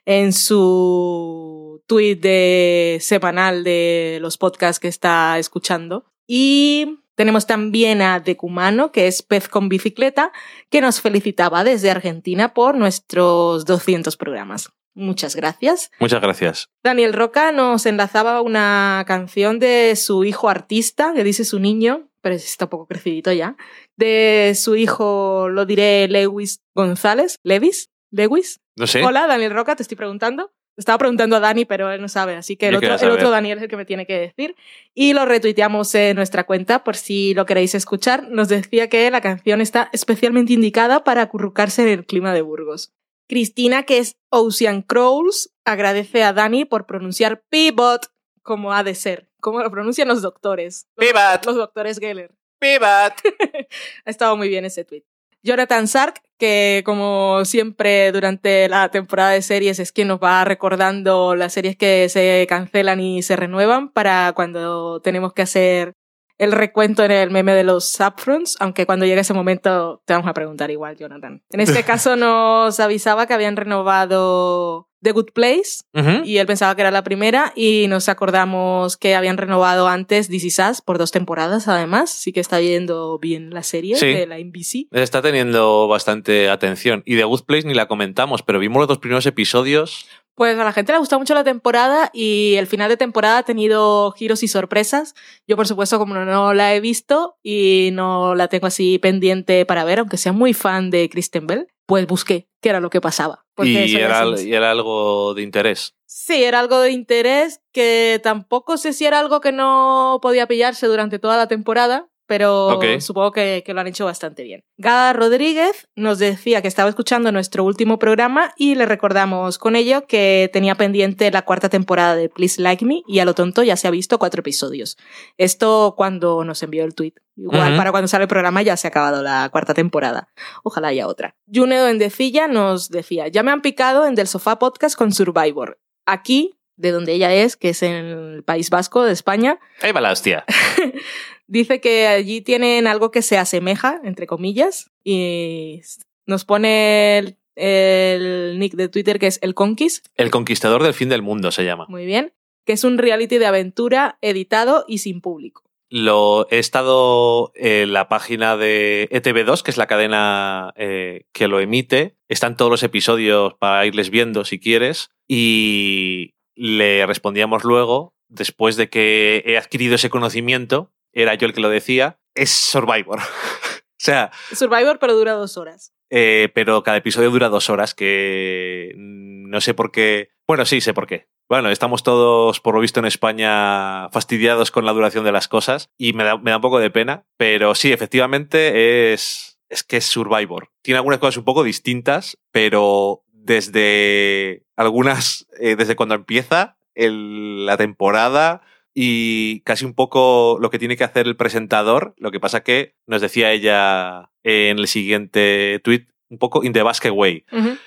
[0.07, 6.05] en su tweet de semanal de los podcasts que está escuchando.
[6.25, 10.31] Y tenemos también a Decumano, que es pez con bicicleta,
[10.69, 14.69] que nos felicitaba desde Argentina por nuestros 200 programas.
[14.93, 15.91] Muchas gracias.
[15.99, 16.69] Muchas gracias.
[16.81, 22.33] Daniel Roca nos enlazaba una canción de su hijo artista, que dice su niño, pero
[22.33, 23.57] está un poco crecidito ya,
[23.97, 28.61] de su hijo, lo diré, Lewis González, Levis, Lewis.
[28.77, 29.03] No sé.
[29.03, 30.51] Hola, Daniel Roca, te estoy preguntando.
[30.77, 33.57] Estaba preguntando a Dani, pero él no sabe, así que el, otro, el otro Daniel
[33.57, 34.55] es el que me tiene que decir.
[34.93, 38.29] Y lo retuiteamos en nuestra cuenta por si lo queréis escuchar.
[38.29, 42.93] Nos decía que la canción está especialmente indicada para acurrucarse en el clima de Burgos.
[43.27, 48.11] Cristina, que es Ocean Crawls, agradece a Dani por pronunciar pivot
[48.43, 50.87] como ha de ser, como lo pronuncian los doctores.
[50.95, 51.45] Pivot.
[51.45, 52.33] Los doctores Geller.
[52.59, 53.13] ¡Pivot!
[54.05, 55.03] Ha estado muy bien ese tweet.
[55.43, 61.35] Jonathan Sark, que como siempre durante la temporada de series es quien nos va recordando
[61.35, 65.93] las series que se cancelan y se renuevan para cuando tenemos que hacer
[66.37, 70.29] el recuento en el meme de los Subfronts, aunque cuando llegue ese momento te vamos
[70.29, 71.41] a preguntar igual, Jonathan.
[71.51, 75.83] En este caso nos avisaba que habían renovado The Good Place,
[76.25, 80.43] y él pensaba que era la primera y nos acordamos que habían renovado antes This
[80.43, 84.07] Is Us por dos temporadas además, sí que está yendo bien la serie Sí.
[84.07, 84.87] de la NBC.
[84.91, 87.03] Está teniendo bastante atención.
[87.05, 90.07] Y The Good Place ni la comentamos, pero vimos los dos primeros episodios.
[90.37, 93.39] Pues a la gente le ha gustado mucho la temporada y el final de temporada
[93.39, 95.15] ha tenido giros y sorpresas.
[95.47, 99.83] Yo por supuesto como no la he visto y no la tengo así pendiente para
[99.83, 103.47] ver, aunque sea muy fan de Kristen Bell, pues busqué qué era lo que pasaba.
[103.57, 105.95] Y era, y era algo de interés.
[106.05, 110.85] Sí, era algo de interés que tampoco sé si era algo que no podía pillarse
[110.85, 114.63] durante toda la temporada, pero supongo que, que lo han hecho bastante bien.
[114.77, 120.05] Gada Rodríguez nos decía que estaba escuchando nuestro último programa y le recordamos con ello
[120.05, 123.77] que tenía pendiente la cuarta temporada de Please Like Me y a lo tonto ya
[123.77, 124.97] se ha visto cuatro episodios.
[125.37, 127.13] Esto cuando nos envió el tweet.
[127.37, 130.29] Igual para cuando sale el programa ya se ha acabado la cuarta temporada.
[130.63, 131.35] Ojalá haya otra.
[131.53, 135.79] Junedo Endecilla nos decía, ya me han picado en Del Sofá Podcast con Survivor.
[136.05, 140.01] Aquí, de donde ella es, que es en el País Vasco de España, Ahí va
[140.01, 140.45] la hostia.
[141.47, 145.81] dice que allí tienen algo que se asemeja, entre comillas, y
[146.25, 151.09] nos pone el, el nick de Twitter que es el Conquist, El conquistador del fin
[151.09, 151.85] del mundo se llama.
[151.89, 152.33] muy bien,
[152.65, 155.63] que es un reality de aventura editado y sin público.
[155.89, 161.61] Lo he estado en la página de ETV2, que es la cadena eh, que lo
[161.61, 162.17] emite.
[162.27, 165.11] Están todos los episodios para irles viendo si quieres.
[165.29, 170.91] Y le respondíamos luego, después de que he adquirido ese conocimiento,
[171.21, 173.19] era yo el que lo decía, es Survivor.
[173.19, 175.93] o sea, Survivor, pero dura dos horas.
[176.09, 180.29] eh, pero cada episodio dura dos horas, que no sé por qué.
[180.47, 181.27] Bueno, sí, sé por qué.
[181.49, 185.89] Bueno, estamos todos, por lo visto, en España fastidiados con la duración de las cosas
[185.97, 189.97] y me da, me da un poco de pena, pero sí, efectivamente es, es que
[189.97, 190.69] es Survivor.
[190.81, 197.77] Tiene algunas cosas un poco distintas, pero desde algunas, eh, desde cuando empieza el- la
[197.77, 198.61] temporada
[198.99, 202.95] y casi un poco lo que tiene que hacer el presentador, lo que pasa que
[203.05, 207.45] nos decía ella en el siguiente tweet, un poco in the basket way.
[207.51, 207.77] Ujú.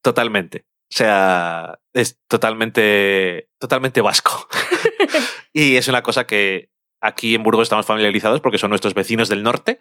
[0.00, 0.66] Totalmente.
[0.84, 4.46] O sea, es totalmente, totalmente vasco.
[5.52, 9.42] y es una cosa que aquí en Burgos estamos familiarizados porque son nuestros vecinos del
[9.42, 9.80] norte.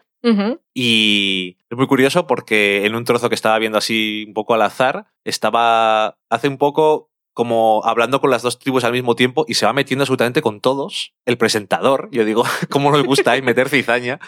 [0.74, 4.64] Y es muy curioso porque en un trozo que estaba viendo así un poco al
[4.64, 7.09] azar, estaba hace un poco
[7.40, 10.60] como hablando con las dos tribus al mismo tiempo y se va metiendo absolutamente con
[10.60, 11.14] todos.
[11.26, 14.20] El presentador, yo digo, ¿cómo nos gusta ahí meter cizaña?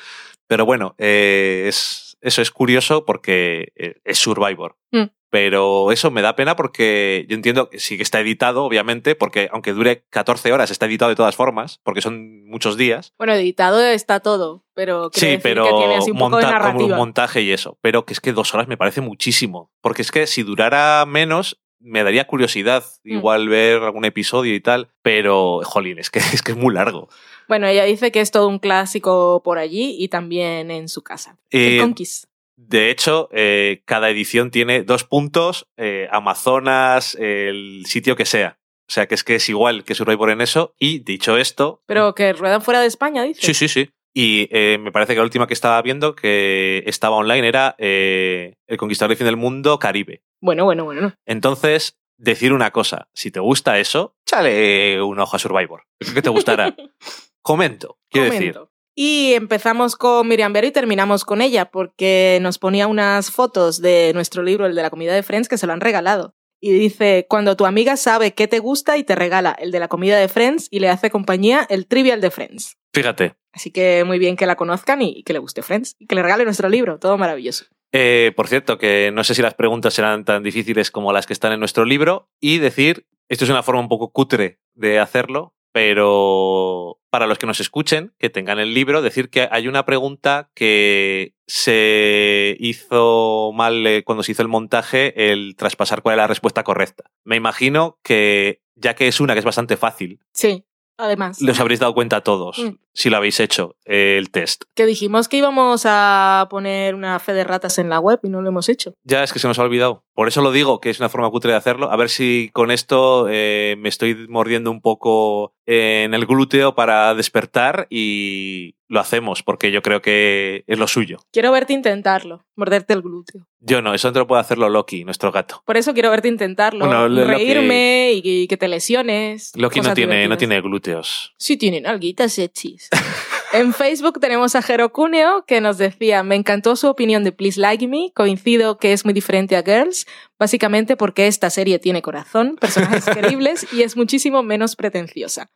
[0.47, 4.77] Pero bueno, eh, es, eso es curioso porque eh, es Survivor.
[4.91, 5.07] Mm.
[5.29, 9.47] Pero eso me da pena porque yo entiendo que sí que está editado, obviamente, porque
[9.53, 13.13] aunque dure 14 horas, está editado de todas formas, porque son muchos días.
[13.17, 16.73] Bueno, editado está todo, pero Sí, decir pero que tiene así un poco de monta-
[16.73, 17.77] como un montaje y eso.
[17.81, 19.71] Pero que es que dos horas me parece muchísimo.
[19.79, 23.11] Porque es que si durara menos, me daría curiosidad Mm.
[23.13, 24.89] igual ver algún episodio y tal.
[25.01, 27.09] Pero, jolín, es que es, que es muy largo.
[27.47, 31.37] Bueno, ella dice que es todo un clásico por allí y también en su casa.
[31.49, 32.25] Eh, el Conquist.
[32.55, 38.59] De hecho, eh, cada edición tiene dos puntos, eh, Amazonas, el sitio que sea.
[38.87, 40.75] O sea, que es que es igual que Survivor en eso.
[40.77, 43.41] Y dicho esto, Pero que ruedan fuera de España, dice.
[43.41, 43.89] Sí, sí, sí.
[44.13, 48.55] Y eh, me parece que la última que estaba viendo que estaba online era eh,
[48.67, 50.21] El Conquistador del Fin del Mundo Caribe.
[50.41, 51.13] Bueno, bueno, bueno.
[51.25, 55.83] Entonces, decir una cosa, si te gusta eso, échale un ojo a Survivor.
[55.99, 56.75] Creo que te gustará.
[57.41, 58.53] Comento, quiero decir.
[58.53, 58.71] Comento.
[58.93, 64.11] Y empezamos con Miriam Vero y terminamos con ella, porque nos ponía unas fotos de
[64.13, 66.35] nuestro libro, el de la comida de Friends, que se lo han regalado.
[66.59, 69.87] Y dice, cuando tu amiga sabe qué te gusta y te regala el de la
[69.87, 72.77] comida de Friends y le hace compañía el trivial de Friends.
[72.93, 73.40] Fíjate.
[73.53, 75.95] Así que muy bien que la conozcan y que le guste Friends.
[75.99, 77.65] Y que le regale nuestro libro, todo maravilloso.
[77.91, 81.33] Eh, por cierto, que no sé si las preguntas serán tan difíciles como las que
[81.33, 82.29] están en nuestro libro.
[82.39, 87.45] Y decir, esto es una forma un poco cutre de hacerlo, pero para los que
[87.45, 93.85] nos escuchen, que tengan el libro, decir que hay una pregunta que se hizo mal
[93.85, 97.11] eh, cuando se hizo el montaje, el traspasar cuál es la respuesta correcta.
[97.25, 100.63] Me imagino que, ya que es una que es bastante fácil, Sí,
[101.01, 101.41] además.
[101.41, 102.77] los habréis dado cuenta todos, Mm.
[102.93, 104.63] si lo habéis hecho, el test.
[104.75, 108.41] Que dijimos que íbamos a poner una fe de ratas en la web y no
[108.41, 108.93] lo hemos hecho.
[109.03, 110.03] Ya es que se nos ha olvidado.
[110.13, 111.91] Por eso lo digo, que es una forma cutre de hacerlo.
[111.91, 117.13] A ver si con esto eh, me estoy mordiendo un poco en el glúteo para
[117.15, 121.19] despertar y lo hacemos, porque yo creo que es lo suyo.
[121.31, 123.47] Quiero verte intentarlo, morderte el glúteo.
[123.61, 125.63] Yo no, eso no lo puede hacerlo Loki, nuestro gato.
[125.65, 126.85] Por eso quiero verte intentarlo.
[126.85, 129.53] Bueno, reírme y, que- y que te lesiones.
[129.55, 131.33] Loki no tiene, no tiene glúteos.
[131.37, 132.89] Sí tienen alguitas sexys.
[133.53, 137.59] en Facebook tenemos a Jero Cuneo que nos decía, me encantó su opinión de Please
[137.59, 140.05] Like Me, coincido que es muy diferente a Girls,
[140.39, 145.49] básicamente porque esta serie tiene corazón, personajes queribles y es muchísimo menos pretenciosa.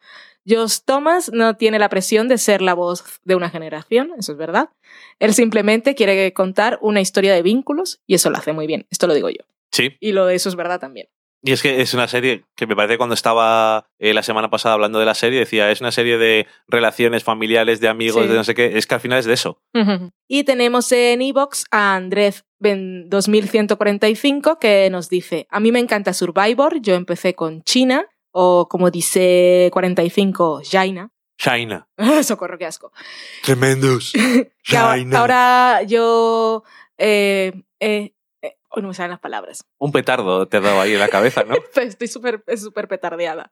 [0.47, 4.37] Josh Thomas no tiene la presión de ser la voz de una generación, eso es
[4.37, 4.69] verdad.
[5.19, 9.07] Él simplemente quiere contar una historia de vínculos y eso lo hace muy bien, esto
[9.07, 9.45] lo digo yo.
[9.71, 9.97] Sí.
[9.99, 11.07] Y lo de eso es verdad también.
[11.47, 14.49] Y es que es una serie que me parece que cuando estaba eh, la semana
[14.49, 18.29] pasada hablando de la serie, decía, es una serie de relaciones familiares, de amigos, Sí.
[18.29, 18.77] de no sé qué.
[18.77, 19.61] Es que al final es de eso.
[20.27, 26.13] Y tenemos en iBox a Andrés Ben- 2145 que nos dice, a mí me encanta
[26.13, 31.11] Survivor, yo empecé con China, o como dice 45, Jaina.
[31.37, 31.87] Shaina.
[32.23, 32.91] Socorro, qué asco.
[33.43, 34.13] Tremendos.
[35.13, 36.63] Ahora yo...
[36.97, 38.13] Eh, eh,
[38.81, 39.65] no me salen las palabras.
[39.77, 41.55] Un petardo te ha dado ahí en la cabeza, ¿no?
[41.75, 43.51] Estoy súper súper petardeada.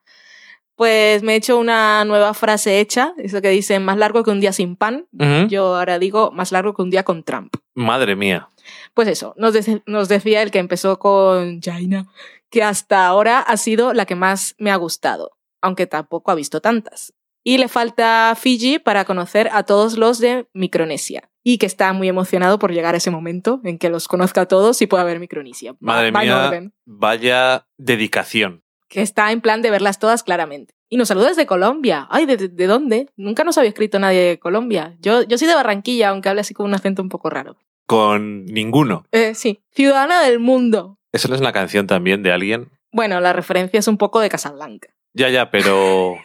[0.76, 4.40] Pues me he hecho una nueva frase hecha, eso que dice, más largo que un
[4.40, 5.08] día sin pan.
[5.48, 7.54] Yo ahora digo, más largo que un día con Trump.
[7.76, 8.50] Madre mía.
[8.96, 9.54] Pues eso, nos,
[9.86, 12.08] nos decía el que empezó con Jaina,
[12.50, 16.60] que hasta ahora ha sido la que más me ha gustado, aunque tampoco ha visto
[16.60, 17.14] tantas.
[17.44, 21.30] Y le falta Fiji para conocer a todos los de Micronesia.
[21.44, 24.46] Y que está muy emocionado por llegar a ese momento en que los conozca a
[24.48, 25.76] todos y pueda ver Micronesia.
[25.80, 26.72] Madre va mía.
[26.86, 28.64] Vaya dedicación.
[28.88, 30.74] Que está en plan de verlas todas claramente.
[30.90, 32.08] Y nos saluda desde Colombia.
[32.12, 33.10] Ay, ¿de, de- de dónde?
[33.18, 34.96] Nunca nos había escrito nadie de Colombia.
[35.00, 37.58] Yo, yo soy de Barranquilla, aunque hable así con un acento un poco raro.
[37.88, 39.06] Con ninguno.
[39.12, 41.00] Eh, sí, ciudadana del mundo.
[41.12, 42.70] Eso no es una canción también de alguien.
[42.92, 44.90] Bueno, la referencia es un poco de Casablanca.
[45.14, 46.16] Ya, ya, pero.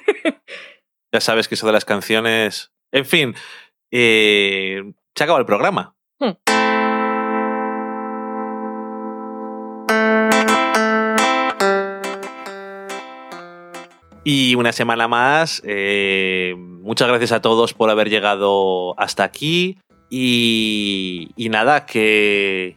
[1.12, 2.70] ya sabes que eso de las canciones.
[2.92, 3.34] En fin.
[3.90, 4.82] eh,
[5.18, 5.94] se ha acabado el programa.
[6.20, 6.30] Hmm.
[14.24, 15.60] Y una semana más.
[15.64, 19.78] eh, muchas gracias a todos por haber llegado hasta aquí.
[20.10, 22.76] Y, y nada, que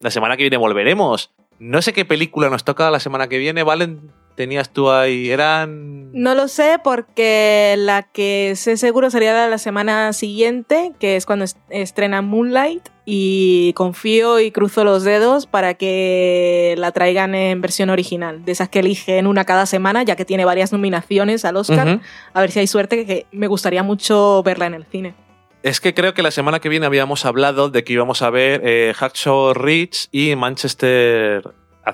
[0.00, 1.32] la semana que viene volveremos.
[1.58, 4.10] No sé qué película nos toca la semana que viene, Valen.
[4.36, 6.12] Tenías tú ahí, eran...
[6.12, 11.24] No lo sé porque la que sé seguro sería la, la semana siguiente, que es
[11.24, 17.60] cuando est- estrena Moonlight, y confío y cruzo los dedos para que la traigan en
[17.62, 21.56] versión original, de esas que eligen una cada semana, ya que tiene varias nominaciones al
[21.56, 22.00] Oscar.
[22.34, 25.14] A ver si hay suerte, que me gustaría mucho verla en el cine.
[25.62, 28.60] Es que creo que la semana que viene habíamos hablado de que íbamos a ver
[28.64, 31.42] eh, Hacksaw Ridge y Manchester...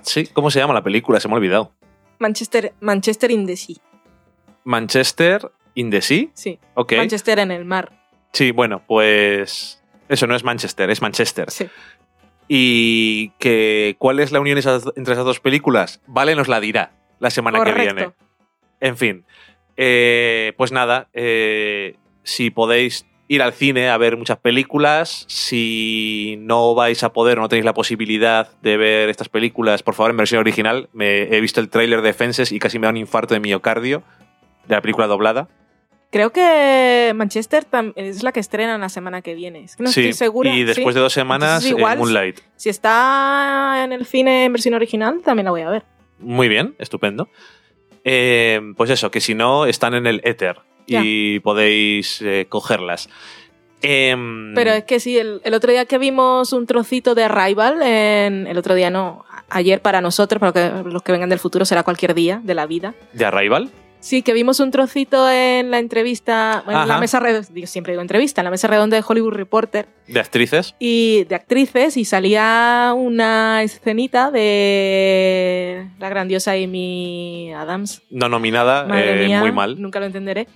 [0.02, 0.24] Sea.
[0.32, 1.20] ¿Cómo se llama la película?
[1.20, 1.72] Se me ha olvidado.
[2.22, 3.76] Manchester, Manchester in the Sea,
[4.64, 6.28] Manchester in the Sea.
[6.34, 6.58] sí.
[6.96, 7.98] Manchester en el mar,
[8.32, 9.82] Sí, bueno, pues...
[10.08, 11.50] Eso no es Manchester, es Manchester.
[11.50, 11.68] sí.
[12.48, 17.30] Y que cuál es la unión entre esas dos películas, Vale nos la dirá la
[17.30, 18.10] semana que viene.
[18.80, 19.24] En fin,
[19.76, 26.74] eh, pues nada, eh, si podéis ir al cine a ver muchas películas, si no
[26.74, 30.18] vais a poder o no tenéis la posibilidad de ver estas películas, por favor en
[30.18, 33.32] versión original, me he visto el tráiler de Fences y casi me da un infarto
[33.32, 34.02] de miocardio
[34.68, 35.48] de la película doblada.
[36.10, 37.66] Creo que Manchester
[37.96, 39.64] es la que estrenan la semana que viene.
[39.78, 40.54] No sí, estoy segura.
[40.54, 40.98] y después sí.
[40.98, 42.38] de dos semanas, eh, igual, Moonlight.
[42.56, 45.84] Si está en el cine en versión original, también la voy a ver.
[46.18, 47.30] Muy bien, estupendo.
[48.04, 53.08] Eh, pues eso, que si no, están en el éter y podéis eh, cogerlas.
[53.84, 57.82] Em, Pero es que sí, el, el otro día que vimos un trocito de Arrival,
[57.82, 61.64] en, el otro día no, ayer para nosotros, para que- los que vengan del futuro
[61.64, 62.94] será cualquier día de la vida.
[63.12, 63.70] ¿De Arrival?
[63.98, 68.40] Sí, que vimos un trocito en la entrevista, en la mesa redonda, siempre digo entrevista,
[68.40, 70.74] en la mesa redonda de Hollywood Reporter ¿De actrices?
[70.80, 78.02] y de actrices y salía una escenita de la grandiosa Amy Adams.
[78.10, 79.80] No nominada, eh, mía, muy mal.
[79.80, 80.48] Nunca lo entenderé.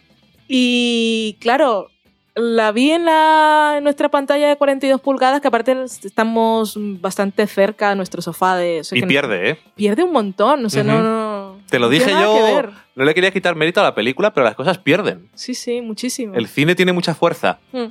[0.49, 1.89] Y claro,
[2.35, 7.91] la vi en, la, en nuestra pantalla de 42 pulgadas, que aparte estamos bastante cerca
[7.91, 8.81] a nuestro sofá de...
[8.81, 9.59] o sea Y que no- pierde, ¿eh?
[9.75, 12.63] Pierde un montón, o sea, no, Te lo dije yo.
[12.95, 15.29] No le quería quitar mérito a la película, pero las cosas pierden.
[15.35, 16.35] Sí, sí, muchísimo.
[16.35, 17.59] El cine tiene mucha fuerza.
[17.73, 17.87] Mm.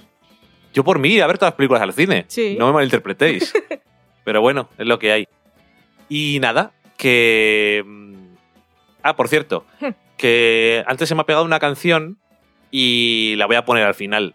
[0.74, 2.26] Yo por mí, a ver todas las películas al cine.
[2.28, 2.56] Sí.
[2.60, 3.54] No me malinterpretéis.
[4.26, 5.28] Pero bueno, es lo que hay.
[6.10, 7.84] Y nada, que...
[7.86, 8.16] mm,
[9.04, 9.90] Ah, por cierto, Hmm.
[10.18, 12.18] que antes se me ha pegado una canción
[12.78, 14.34] y la voy a poner al final.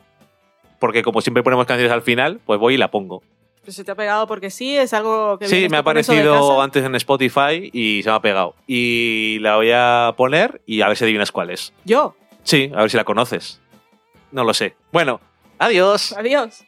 [0.78, 3.22] Porque como siempre ponemos canciones al final, pues voy y la pongo.
[3.62, 6.82] Pues se te ha pegado porque sí, es algo que Sí, me ha aparecido antes
[6.82, 8.54] en Spotify y se me ha pegado.
[8.66, 11.74] Y la voy a poner y a ver si adivinas cuál es.
[11.84, 12.16] Yo.
[12.42, 13.60] Sí, a ver si la conoces.
[14.32, 14.74] No lo sé.
[14.90, 15.20] Bueno,
[15.58, 16.14] adiós.
[16.16, 16.64] Adiós.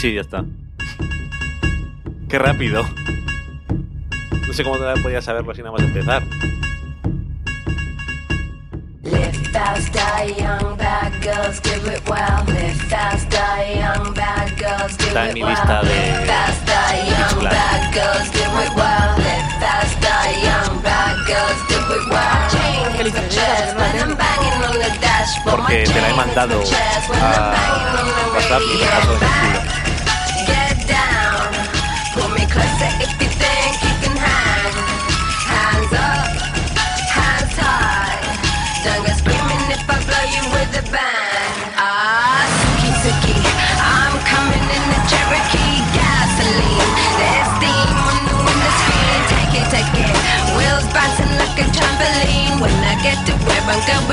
[0.00, 0.46] Sí, ya está.
[2.30, 2.82] Qué rápido.
[4.46, 6.22] No sé cómo todavía podía saberlo así nada más empezar.
[9.02, 12.42] Live fast, die young, bad girls do it well.
[12.46, 15.50] Live fast, die young, bad girls Está en it mi well.
[15.50, 19.16] lista de Live fast, die young, bad girls do it well.
[19.18, 22.48] Live fast, die young, bad girls do it well.
[22.48, 25.58] Chain hits my chest when I'm banging on the dashboard.
[25.60, 27.52] My Porque te la he mandado a
[28.32, 29.79] WhatsApp y paso
[34.02, 34.74] can hang.
[35.46, 36.30] Hands up,
[37.14, 38.18] hands high.
[38.82, 41.54] Don't go screaming if I blow you with a bang.
[41.78, 43.38] Ah, Suki Suki,
[43.78, 46.90] I'm coming in the Cherokee gasoline.
[47.20, 48.34] There's steam on the.
[49.30, 50.10] Take it, take it.
[50.58, 52.58] Wheels bouncing like a trampoline.
[52.58, 54.09] When I get to where I'm going,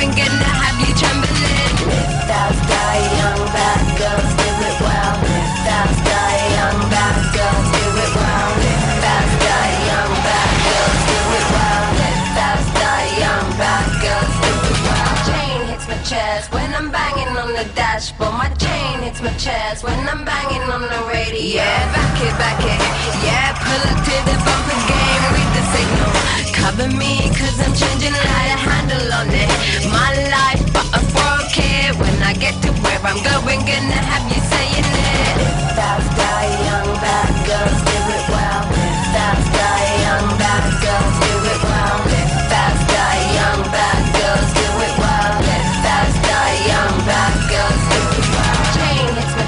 [18.18, 18.32] the.
[18.32, 21.62] My chain hits my chest when I'm banging on the radio.
[21.62, 22.80] Yeah, back it, back it.
[23.24, 26.12] Yeah, pull up to the bumper game, read the signal.
[26.54, 29.50] Cover me, cause I'm changing light, a handle on it.
[29.92, 31.96] My life, but I broke it.
[32.00, 35.36] When I get to where I'm going, gonna have you saying it.
[35.76, 37.37] Fast, die young,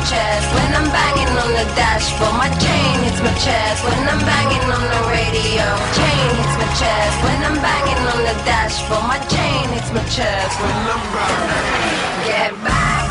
[0.10, 2.34] chest when I'm banging on the dashboard.
[2.42, 5.66] My chain hits my chest when I'm banging on the radio.
[5.94, 9.06] Chain hits my chest when I'm banging on the dashboard.
[9.06, 12.10] My chain hits my chest when I'm banging.
[12.26, 13.06] Get back,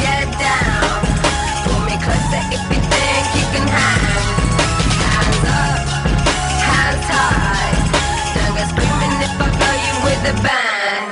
[0.00, 0.96] get down.
[1.68, 4.24] Pull me closer if you think you can hang.
[5.04, 5.84] Hands up,
[6.64, 7.76] hands high.
[8.32, 11.08] Don't go screaming if I blow you with a bang.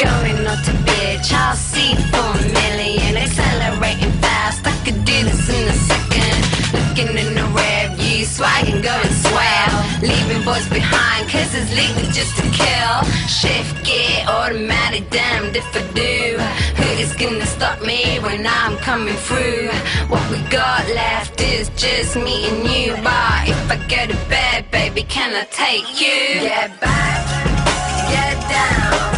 [0.00, 3.17] Going not to bitch, I'll see for a million.
[5.50, 6.38] I in a second.
[6.72, 9.74] Looking in the rear view, swagging, going swell.
[10.02, 12.96] Leaving boys behind, cause it's legal just to kill.
[13.26, 16.38] Shift gear, automatic, damned if I do.
[16.78, 19.68] Who is gonna stop me when I'm coming through?
[20.08, 22.92] What we got left is just me and you.
[23.02, 26.40] But if I go to bed, baby, can I take you?
[26.40, 27.26] Get back,
[28.10, 29.17] get down.